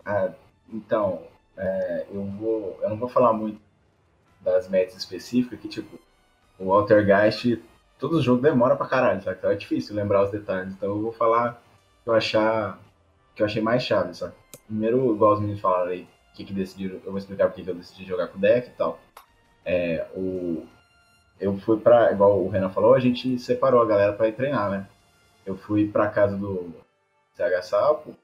[0.05, 0.31] Ah,
[0.69, 1.23] então,
[1.55, 2.79] é, eu vou.
[2.81, 3.59] Eu não vou falar muito
[4.41, 5.99] das metas específicas, que tipo,
[6.57, 7.61] o Waltergeist,
[7.99, 9.37] todo jogo demora pra caralho, sabe?
[9.37, 10.73] Então é difícil lembrar os detalhes.
[10.73, 11.61] Então eu vou falar
[12.01, 12.79] o que eu achar.
[13.35, 14.33] que eu achei mais chave, sabe?
[14.65, 16.95] Primeiro, igual os meninos falaram aí, o que, que decidiram.
[17.03, 18.99] Eu vou explicar porque que eu decidi jogar com o deck e tal.
[19.65, 20.65] É, o,
[21.39, 22.11] eu fui pra.
[22.11, 24.87] Igual o Renan falou, a gente separou a galera pra ir treinar, né?
[25.45, 26.73] Eu fui pra casa do
[27.35, 28.15] CH Sapo.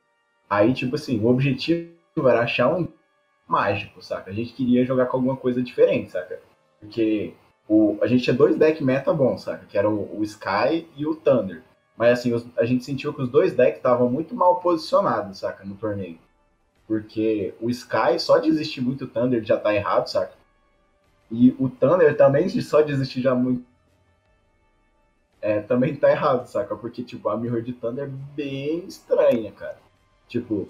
[0.50, 1.92] Aí, tipo assim, o objetivo
[2.30, 2.88] era achar um
[3.48, 4.32] mágico, saca?
[4.32, 6.40] A gente queria jogar com alguma coisa diferente, saca?
[6.80, 7.34] Porque
[7.68, 9.66] o, a gente tinha dois deck meta bons, saca?
[9.66, 11.64] Que eram o, o Sky e o Thunder.
[11.98, 15.64] Mas assim, os- a gente sentiu que os dois decks estavam muito mal posicionados, saca?
[15.64, 16.18] No torneio.
[16.88, 20.34] Porque o Sky, só de existir muito Thunder já tá errado, saca?
[21.36, 23.66] E o Thunder também, só de existir já muito.
[25.42, 26.76] É, também tá errado, saca?
[26.76, 29.80] Porque, tipo, a Mirror de Thunder é bem estranha, cara.
[30.28, 30.70] Tipo,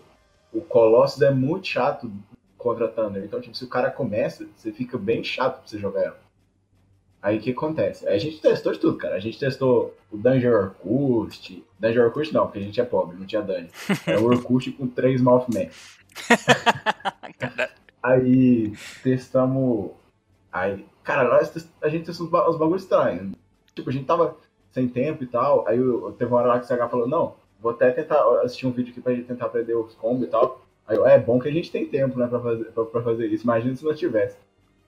[0.54, 2.10] o Colossus é muito chato
[2.58, 3.26] contra Thunder.
[3.26, 6.20] Então, tipo, se o cara começa, você fica bem chato pra você jogar ela.
[7.22, 8.08] Aí o que acontece?
[8.08, 9.16] A gente testou de tudo, cara.
[9.16, 11.62] A gente testou o Dungeon Orkust.
[11.78, 13.68] Dungeon Orkust não, porque a gente é pobre, não tinha Dungeon.
[14.08, 15.70] Era o Orkust com três Mothman.
[18.02, 18.72] Aí
[19.04, 19.92] testamos.
[20.54, 23.34] Aí, cara, nós a gente testou uns, ba- uns bagulhos estranhos.
[23.76, 24.38] Tipo, a gente tava
[24.72, 25.68] sem tempo e tal.
[25.68, 28.68] Aí eu, teve uma hora lá que o CH falou: Não, vou até tentar assistir
[28.68, 30.62] um vídeo aqui pra gente tentar aprender os combos e tal.
[30.88, 33.28] Aí eu, é bom que a gente tem tempo, né, pra fazer, pra, pra fazer
[33.28, 33.44] isso.
[33.46, 34.38] Imagina se não tivesse.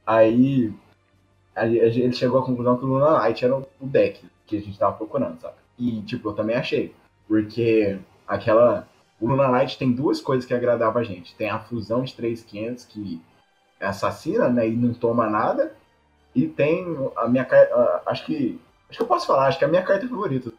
[0.06, 0.72] Aí
[1.56, 4.96] ele chegou à conclusão que o Luna Light era o deck que a gente tava
[4.98, 5.56] procurando, sabe?
[5.80, 6.94] E, tipo, eu também achei.
[7.28, 7.98] Porque
[8.28, 8.88] aquela.
[9.20, 11.34] O Luna Light tem duas coisas que agradavam a gente.
[11.36, 13.22] Tem a fusão de 3500, que
[13.80, 14.68] assassina, né?
[14.68, 15.74] E não toma nada.
[16.34, 18.02] E tem a minha carta.
[18.06, 18.60] Acho que.
[18.90, 20.52] Acho que eu posso falar, acho que é a minha carta favorita.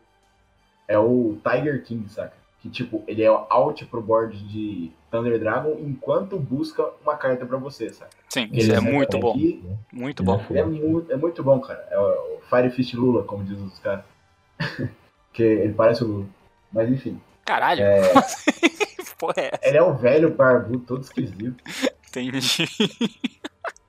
[0.89, 2.33] É o Tiger King, saca?
[2.61, 7.57] Que tipo, ele é alt pro board de Thunder Dragon enquanto busca uma carta pra
[7.59, 8.11] você, saca?
[8.29, 9.31] Sim, Ele isso é é muito bom.
[9.31, 10.43] aqui, Muito bom.
[10.51, 11.87] Ele é muito, é muito bom, cara.
[11.91, 14.05] É o Fire Fist Lula, como diz os caras.
[15.33, 16.27] que ele parece o Lula.
[16.73, 17.21] Mas enfim.
[17.45, 17.83] Caralho.
[17.83, 18.01] É,
[19.19, 19.69] Porra, é essa?
[19.69, 21.55] ele é um velho barbudo, todo esquisito.
[22.21, 22.65] Entendi.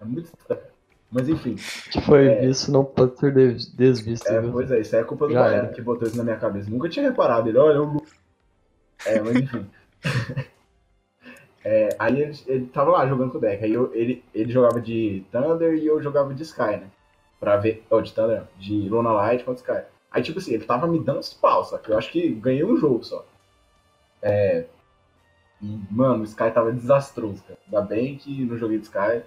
[0.01, 0.61] É muito estranho.
[1.09, 1.55] Mas enfim.
[1.91, 2.45] que foi É.
[2.45, 4.27] isso não pode ser des- desvisto.
[4.27, 4.51] É, viu?
[4.51, 5.73] pois é, isso é culpa do Já Baiano era.
[5.73, 6.69] que botou isso na minha cabeça.
[6.69, 7.47] Nunca tinha reparado.
[7.47, 8.01] Ele, olha, o
[9.05, 9.65] É, mas enfim.
[11.63, 13.63] É, aí ele, ele tava lá jogando com o deck.
[13.63, 16.87] Aí eu- ele, ele jogava de Thunder e eu jogava de Sky, né?
[17.39, 17.83] Pra ver.
[17.89, 19.85] Oh, de Thunder, não, de Luna Light contra Sky.
[20.09, 22.63] Aí, tipo assim, ele tava me dando os pau, só que eu acho que ganhei
[22.63, 23.25] um jogo só.
[24.21, 24.65] É.
[25.61, 27.59] E, mano, o Sky tava desastroso, cara.
[27.65, 29.23] Ainda bem que não joguei de Sky.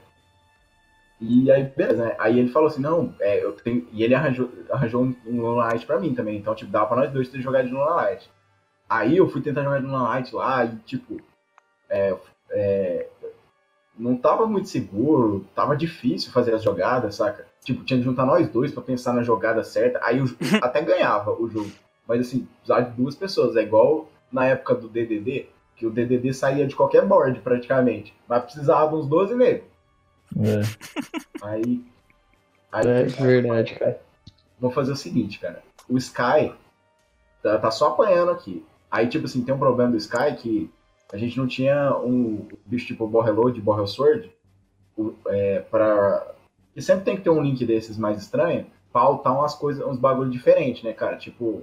[1.20, 2.16] E aí, beleza, né?
[2.18, 3.86] Aí ele falou assim, não, é, eu tenho.
[3.92, 6.38] E ele arranjou, arranjou um, um Luna Light pra mim também.
[6.38, 8.30] Então, tipo, dava pra nós dois ter jogar de Luna Light.
[8.88, 11.20] Aí eu fui tentar jogar de Luna Light lá e, tipo,
[11.90, 12.16] é,
[12.50, 13.08] é,
[13.98, 17.46] não tava muito seguro, tava difícil fazer as jogadas, saca?
[17.62, 20.00] Tipo, tinha que juntar nós dois pra pensar na jogada certa.
[20.02, 20.24] Aí eu
[20.62, 21.70] até ganhava o jogo.
[22.08, 23.56] Mas assim, precisava de duas pessoas.
[23.56, 25.48] É igual na época do DDD,
[25.80, 28.14] que o DDD saía de qualquer board praticamente.
[28.28, 29.64] Mas precisava uns 12 negros.
[30.36, 30.60] É.
[31.42, 31.82] Aí.
[32.70, 33.98] Aí É verdade, cara.
[34.60, 35.62] vamos fazer o seguinte, cara.
[35.88, 36.52] O Sky
[37.42, 38.62] tá, tá só apanhando aqui.
[38.90, 40.70] Aí, tipo assim, tem um problema do Sky que
[41.10, 44.30] a gente não tinha um bicho tipo Borreload, Borrel Sword,
[45.28, 46.34] é, pra...
[46.76, 49.98] E sempre tem que ter um link desses mais estranho pra altar umas coisas, uns
[49.98, 51.16] bagulho diferentes, né, cara?
[51.16, 51.62] Tipo,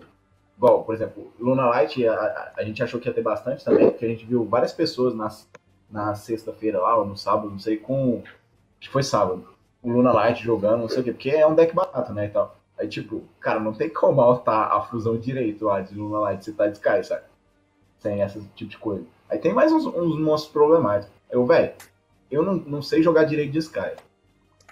[0.58, 3.90] igual, por exemplo, Luna Light, a, a- a gente achou que ia ter bastante também,
[3.90, 5.30] porque a gente viu várias pessoas na,
[5.90, 8.22] na sexta-feira lá, ou no sábado, não sei, com...
[8.80, 9.48] Acho que foi sábado.
[9.82, 12.30] O Luna Light jogando, não sei o quê, porque é um deck barato, né, e
[12.30, 12.56] tal.
[12.78, 16.54] Aí, tipo, cara, não tem como altar a fusão direito lá de Luna Light se
[16.54, 17.24] tá de Sky, sabe?
[18.00, 19.04] Sem esse tipo de coisa.
[19.30, 21.12] Aí tem mais uns, uns monstros problemáticos.
[21.30, 21.74] Eu, velho,
[22.30, 23.94] eu não, não sei jogar direito de Sky.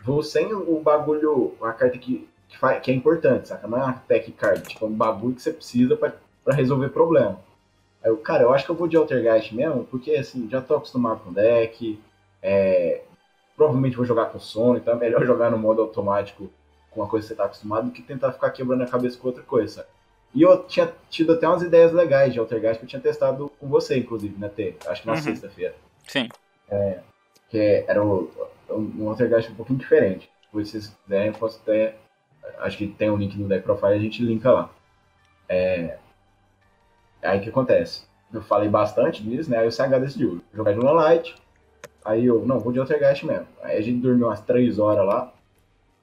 [0.03, 3.67] Vou sem o bagulho, uma carta que, que, faz, que é importante, saca?
[3.67, 6.89] Não é uma tech card, tipo, é um bagulho que você precisa pra, pra resolver
[6.89, 7.39] problema.
[8.03, 10.75] Aí eu, cara, eu acho que eu vou de Altergeist mesmo, porque assim, já tô
[10.75, 11.99] acostumado com deck,
[12.41, 13.01] é,
[13.55, 16.49] provavelmente vou jogar com sono, então é melhor jogar no modo automático
[16.91, 19.27] com uma coisa que você tá acostumado do que tentar ficar quebrando a cabeça com
[19.27, 19.87] outra coisa, sabe?
[20.33, 23.67] E eu tinha tido até umas ideias legais de Altergeist que eu tinha testado com
[23.67, 24.75] você, inclusive, né, T?
[24.85, 25.21] Acho que na Uhum.
[25.21, 25.75] sexta-feira.
[26.07, 26.29] Sim.
[27.49, 28.29] Que era o,
[28.69, 30.29] um Altergeist um pouquinho diferente.
[30.43, 31.95] Depois, se vocês quiserem, eu posso até.
[32.59, 34.69] Acho que tem um link no Deck Profile a gente linka lá.
[35.47, 35.97] É,
[37.25, 38.05] Aí o que acontece?
[38.31, 39.57] Eu falei bastante disso, né?
[39.57, 41.35] Aí o CH decidiu jogar de Luna Light.
[42.03, 43.47] Aí eu, não, vou de Altergeist mesmo.
[43.61, 45.33] Aí a gente dormiu umas 3 horas lá.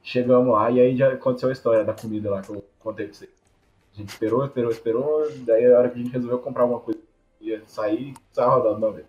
[0.03, 3.14] Chegamos lá e aí já aconteceu a história da comida lá que eu contei pra
[3.14, 3.28] você.
[3.95, 5.30] A gente esperou, esperou, esperou.
[5.47, 7.01] Daí a hora que a gente resolveu comprar alguma coisa,
[7.40, 9.07] ia sair, saiu rodando uma vez.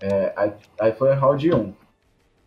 [0.00, 1.74] É, aí, aí foi round 1.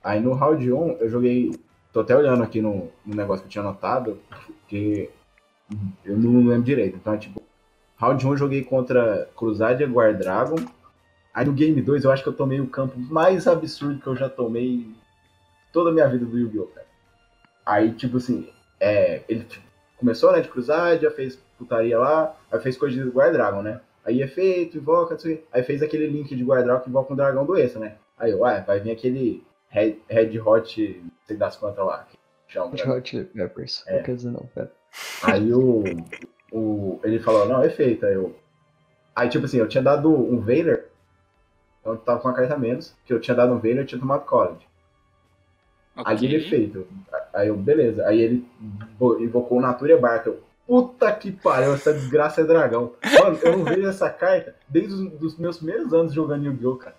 [0.04, 1.52] Aí no round 1 eu joguei.
[1.96, 4.20] Tô até olhando aqui no, no negócio que eu tinha anotado,
[4.60, 5.10] porque
[6.04, 6.98] eu não lembro direito.
[6.98, 7.42] Então é tipo.
[7.96, 10.58] Round 1 eu joguei contra Crusade Guard Dragon.
[11.34, 14.16] Aí no Game 2 eu acho que eu tomei o campo mais absurdo que eu
[14.18, 14.94] já tomei
[15.72, 16.68] toda a minha vida do Yu-Gi-Oh!
[17.66, 19.66] Aí, tipo assim, é, ele tipo,
[19.96, 23.80] começou, né, de Crusade, já fez putaria lá, aí fez coisa de Guard Dragon, né?
[24.04, 25.18] Aí efeito, invoca.
[25.50, 27.96] Aí fez aquele link de Guard Dragon que invoca um dragão do extra, né?
[28.18, 29.46] Aí ah, vai vir aquele
[29.76, 32.08] Red, Red Hot, não sei das quantas lá.
[32.48, 33.84] chama, Hot Hot Chili Peppers.
[33.88, 33.98] É.
[33.98, 34.72] Não quer dizer não, pera.
[35.22, 35.84] Aí o,
[36.50, 37.00] o.
[37.04, 38.06] Ele falou, não, é feito.
[38.06, 38.34] Aí eu.
[39.14, 40.88] Aí, tipo assim, eu tinha dado um Vader.
[41.82, 42.96] Então eu tava com uma carta menos.
[43.06, 44.66] Que eu tinha dado um Vader e tinha tomado college.
[45.98, 46.88] Aí ele é feito.
[47.34, 48.06] Aí eu, beleza.
[48.08, 48.48] Aí ele
[49.20, 50.30] invocou o Natura Barca.
[50.30, 52.94] Eu, puta que pariu, essa desgraça é dragão.
[53.20, 56.96] Mano, eu não vejo essa carta desde os dos meus primeiros anos jogando Yu-Gi-Oh, cara.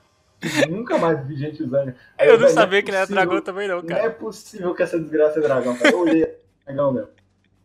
[0.68, 1.94] Nunca mais vi gente usando.
[2.18, 4.10] Aí Eu não velho, sabia é que ele era dragão também, não, não é cara.
[4.10, 5.90] possível que essa desgraça é dragão, cara.
[5.90, 7.08] Eu olhei, dragão mesmo.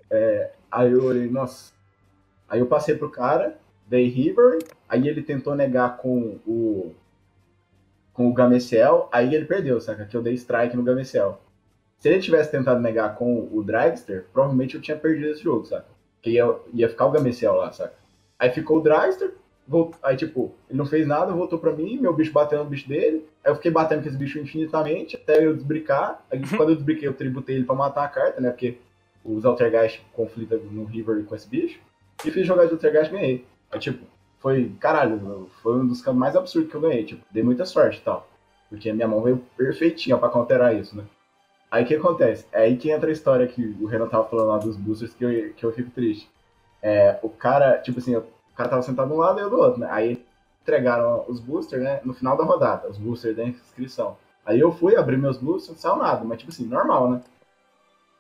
[0.09, 1.73] É, aí eu olhei, nossa.
[2.47, 3.57] Aí eu passei pro cara,
[3.87, 6.93] dei River, aí ele tentou negar com o.
[8.13, 10.05] com o Gameciel, aí ele perdeu, saca?
[10.05, 11.41] Que eu dei strike no Gameciel.
[11.99, 15.85] Se ele tivesse tentado negar com o Dragster, provavelmente eu tinha perdido esse jogo, saca?
[16.21, 17.93] Que ia, ia ficar o Gameciel lá, saca?
[18.39, 19.35] Aí ficou o Dragster,
[20.03, 23.25] aí tipo, ele não fez nada, voltou pra mim, meu bicho bateu no bicho dele,
[23.43, 26.23] aí eu fiquei batendo com esse bicho infinitamente, até eu desbricar.
[26.31, 28.49] Aí quando eu desbriquei, eu tributei ele pra matar a carta, né?
[28.49, 28.77] Porque
[29.23, 31.79] os Altergeist conflitam no River com esse bicho.
[32.25, 33.45] E fiz jogar de Altergeist e ganhei.
[33.71, 34.05] Aí tipo,
[34.39, 37.99] foi, caralho, foi um dos campos mais absurdos que eu ganhei, tipo, dei muita sorte
[37.99, 38.27] e tal.
[38.69, 41.03] Porque a minha mão veio perfeitinha pra counterar isso, né?
[41.69, 42.45] Aí o que acontece?
[42.51, 45.23] É aí que entra a história que o Renan tava falando lá dos boosters que
[45.23, 46.29] eu, que eu fico triste.
[46.81, 48.21] É, o cara, tipo assim,
[48.53, 49.87] o cara tava sentado de um lado e eu do outro, né?
[49.89, 50.25] Aí
[50.61, 54.17] entregaram os boosters, né, no final da rodada, os boosters da inscrição.
[54.45, 57.21] Aí eu fui, abri meus boosters, não saiu nada, mas tipo assim, normal, né?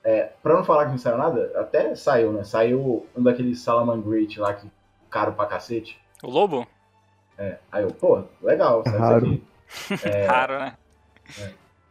[0.03, 2.43] É, pra não falar que não saiu nada, até saiu, né?
[2.43, 4.67] Saiu um daqueles Salamangreat lá, que
[5.09, 5.99] caro pra cacete.
[6.23, 6.67] O lobo?
[7.37, 9.25] É, aí eu, pô, legal, saiu Raro.
[9.27, 10.07] isso aqui.
[10.07, 10.77] É, Raro, né?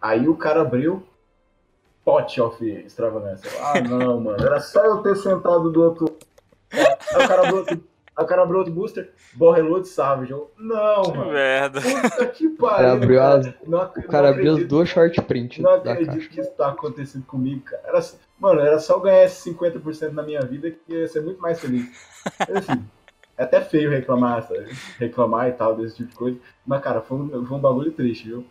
[0.01, 1.07] Aí o cara abriu
[2.05, 3.51] Pot of Extravagância.
[3.63, 4.43] Ah, não, mano.
[4.43, 6.19] Era só eu ter sentado do outro.
[6.73, 7.81] Aí o cara abriu outro,
[8.17, 9.13] aí o cara abriu outro booster.
[9.35, 10.31] Borreludo Savage.
[10.33, 11.33] Eu, não, Que mano.
[11.33, 11.81] merda.
[11.81, 12.89] Puta que pariu.
[12.91, 13.39] abriu, cara.
[13.39, 16.29] as, Não, o cara abriu as duas short print Não da acredito caixa.
[16.29, 17.83] que isso tá acontecendo comigo, cara.
[17.87, 18.01] Era,
[18.39, 21.61] mano, era só eu ganhar esses 50% na minha vida que ia ser muito mais
[21.61, 21.87] feliz.
[22.55, 22.85] Assim,
[23.39, 24.67] é até feio reclamar, sabe?
[24.99, 26.39] reclamar e tal, desse tipo de coisa.
[26.67, 28.45] Mas, cara, foi um, foi um bagulho triste, viu?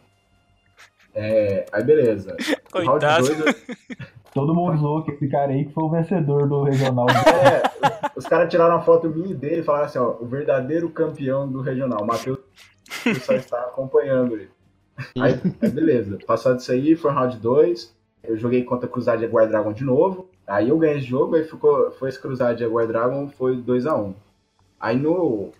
[1.14, 2.36] É, aí, beleza.
[2.72, 3.28] Coitado.
[3.28, 3.56] dois,
[4.34, 7.08] Todo mundo zoou que esse cara aí que foi o vencedor do regional.
[7.30, 10.90] É, os caras tiraram uma foto minha e dele e falaram assim, ó, o verdadeiro
[10.90, 12.40] campeão do regional, o Matheus
[13.24, 14.50] só está acompanhando ele.
[15.18, 19.50] Aí, aí beleza, passado isso aí, foi round 2, eu joguei contra Cruzade e Guard
[19.50, 22.90] Dragon de novo, aí eu ganhei esse jogo, aí ficou, foi esse Cruzade e Guard
[22.90, 24.14] Dragon, foi 2x1.
[24.80, 25.52] Aí no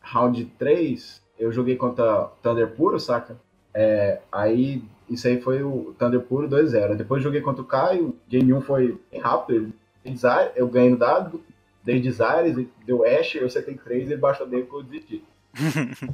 [0.00, 3.36] round 3, eu joguei contra Thunder Puro, saca?
[3.74, 6.96] É, aí isso aí foi o Thunder Puro 2-0.
[6.96, 9.72] Depois joguei contra o Caio, game 1 foi bem rápido,
[10.04, 11.42] desire, eu ganhei no dado,
[11.84, 15.24] dei desires, ele deu Ash, eu acertei 3 ele baixou dele que eu desisti.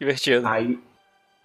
[0.00, 0.46] Divertido.
[0.46, 0.80] Aí,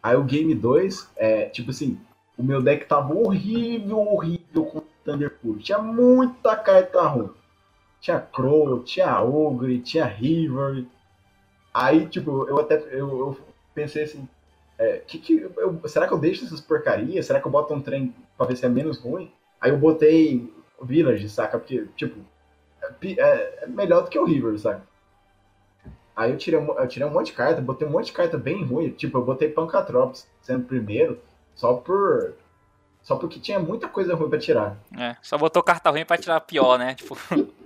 [0.01, 1.99] aí o game 2, é, tipo assim,
[2.38, 5.60] o meu deck tava horrível, horrível com Thunder Puro.
[5.60, 7.30] Tinha muita carta ruim.
[7.99, 10.85] Tinha Crow, tinha Ogre, tinha River.
[11.73, 13.38] Aí, tipo, eu até eu, eu
[13.73, 14.27] pensei assim,
[14.84, 17.26] é, que que eu- será que eu deixo essas porcarias?
[17.26, 19.31] Será que eu boto um trem pra ver se é menos ruim?
[19.60, 21.57] Aí eu botei Village, saca?
[21.57, 22.19] Porque, tipo,
[23.03, 24.81] é, é melhor do que o River, saca?
[26.15, 28.64] Aí eu tirei, eu tirei um monte de carta, botei um monte de carta bem
[28.64, 28.89] ruim.
[28.91, 31.19] Tipo, eu botei Pancatrops sendo primeiro,
[31.55, 32.35] só por.
[33.01, 34.77] Só porque tinha muita coisa ruim pra tirar.
[34.97, 36.93] É, só botou carta ruim pra tirar pior, né?
[36.95, 37.18] Tipo.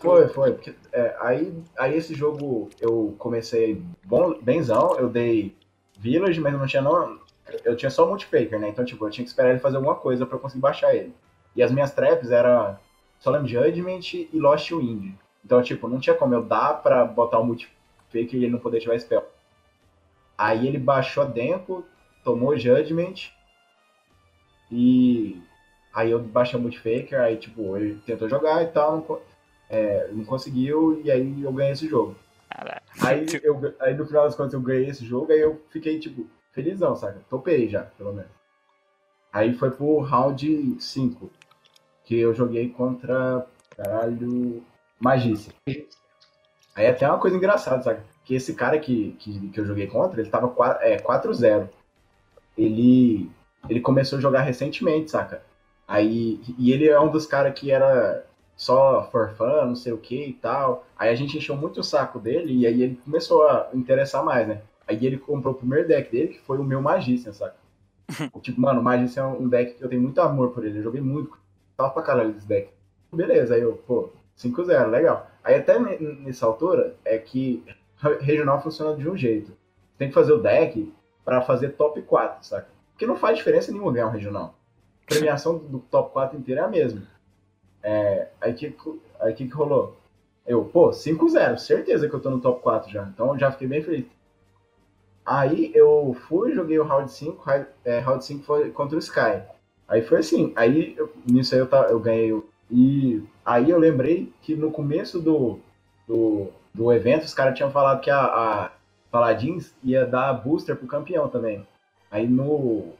[0.00, 0.52] Foi, foi.
[0.52, 5.56] Porque, é, aí, aí esse jogo eu comecei bom, benzão, eu dei
[6.00, 7.20] Village, mas eu não tinha não.
[7.64, 8.70] Eu tinha só o Multifaker, né?
[8.70, 11.14] Então, tipo, eu tinha que esperar ele fazer alguma coisa pra conseguir baixar ele.
[11.54, 12.78] E as minhas traps eram
[13.18, 15.12] Solemn Judgment e Lost Wind.
[15.44, 18.78] Então, tipo, não tinha como eu dar pra botar o Multifaker e ele não poder
[18.78, 19.26] ativar spell.
[20.38, 21.84] Aí ele baixou a Dempo,
[22.24, 23.30] tomou Judgment
[24.70, 25.42] e
[25.92, 29.22] aí eu baixei o Multifaker, aí tipo, ele tentou jogar e tal,
[29.68, 32.16] é, não conseguiu, e aí eu ganhei esse jogo.
[33.00, 36.26] Aí, eu, aí no final das contas eu ganhei esse jogo, aí eu fiquei, tipo,
[36.52, 37.20] felizão, saca?
[37.28, 38.30] Topei já, pelo menos.
[39.32, 41.30] Aí foi pro round 5,
[42.04, 43.46] que eu joguei contra,
[43.76, 44.62] caralho,
[44.98, 45.50] Magice.
[46.74, 48.00] Aí até uma coisa engraçada, sabe?
[48.24, 51.44] Que esse cara que, que, que eu joguei contra, ele tava 4-0.
[51.44, 51.68] É,
[52.58, 53.30] ele,
[53.68, 55.42] ele começou a jogar recentemente, saca?
[55.86, 58.24] Aí, e ele é um dos caras que era
[58.60, 60.84] só for fun, não sei o que e tal.
[60.98, 64.46] Aí a gente encheu muito o saco dele e aí ele começou a interessar mais,
[64.46, 64.60] né?
[64.86, 67.56] Aí ele comprou o primeiro deck dele, que foi o meu Magician, saca?
[68.42, 70.78] tipo, mano, o Magician é um deck que eu tenho muito amor por ele.
[70.78, 71.38] Eu joguei muito,
[71.74, 72.70] tava pra caralho desse deck.
[73.10, 75.26] Beleza, aí eu, pô, 5-0, legal.
[75.42, 77.64] Aí até nessa altura é que
[78.20, 79.56] regional funciona de um jeito.
[79.96, 80.92] Tem que fazer o deck
[81.24, 82.68] para fazer top 4, saca?
[82.92, 84.54] Porque não faz diferença nenhuma ganhar um regional.
[85.06, 87.08] A premiação do top 4 inteiro é a mesma.
[87.82, 88.74] É, aí que,
[89.20, 89.96] aí que, que rolou?
[90.46, 93.04] Eu, pô, 5-0, certeza que eu tô no top 4 já.
[93.04, 94.06] Então já fiquei bem feliz.
[95.24, 97.44] Aí eu fui, joguei o round 5,
[97.84, 99.42] é, round 5 foi contra o Sky.
[99.86, 100.96] Aí foi assim, aí
[101.26, 102.42] nisso aí eu, eu ganhei.
[102.70, 105.58] E aí eu lembrei que no começo do,
[106.06, 108.70] do, do evento os caras tinham falado que a, a
[109.10, 111.66] Paladins ia dar booster pro campeão também.
[112.10, 112.92] Aí no.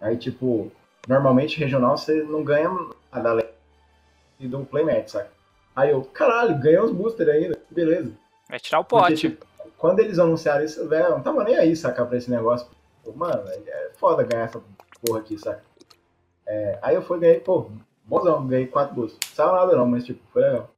[0.00, 0.70] Aí tipo,
[1.08, 2.70] normalmente regional você não ganha
[3.10, 3.32] a da
[4.44, 5.30] e do playmatch, saca?
[5.74, 8.12] Aí eu, caralho, ganhei uns boosters ainda, beleza.
[8.48, 9.02] Vai tirar o pote.
[9.02, 9.46] Porque, tipo,
[9.76, 12.68] quando eles anunciaram isso, velho, eu não tava nem aí, saca, pra esse negócio.
[13.14, 14.62] Mano, é foda ganhar essa
[15.04, 15.62] porra aqui, saca?
[16.46, 17.70] É, aí eu fui ganhei, pô,
[18.04, 19.20] bonzão, ganhei quatro boosters.
[19.30, 20.70] Não sabe nada não, mas tipo, foi legal.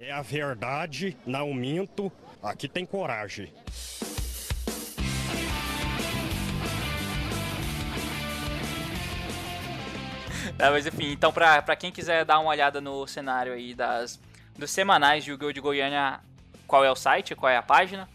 [0.00, 2.12] É a verdade, não minto,
[2.42, 3.52] aqui tem coragem.
[10.58, 14.18] Tá, mas enfim, então pra, pra quem quiser dar uma olhada no cenário aí das,
[14.58, 15.52] dos semanais de Yu-Gi-Oh!
[15.52, 16.18] de Goiânia,
[16.66, 18.08] qual é o site, qual é a página?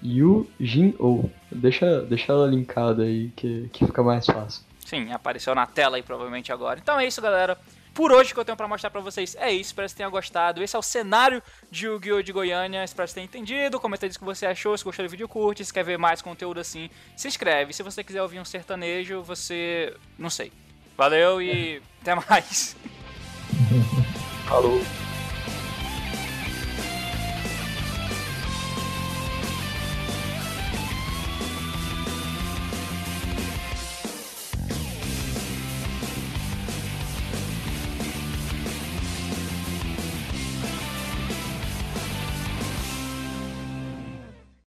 [0.00, 1.28] Yu-Jin-Oh.
[1.50, 4.62] Deixa, deixa ela linkada aí que, que fica mais fácil.
[4.86, 6.78] Sim, apareceu na tela aí provavelmente agora.
[6.78, 7.58] Então é isso, galera.
[7.92, 10.62] Por hoje que eu tenho para mostrar para vocês é isso, espero que tenham gostado.
[10.62, 12.22] Esse é o cenário de Yu-Gi-Oh!
[12.22, 13.80] de Goiânia, espero que tenham entendido.
[13.80, 15.64] Comenta aí o que você achou, se gostou do vídeo, curte.
[15.64, 17.72] Se quer ver mais conteúdo assim, se inscreve.
[17.72, 19.96] Se você quiser ouvir um sertanejo, você.
[20.16, 20.52] não sei.
[21.02, 22.76] Valeu e até mais.
[24.46, 24.80] Falou.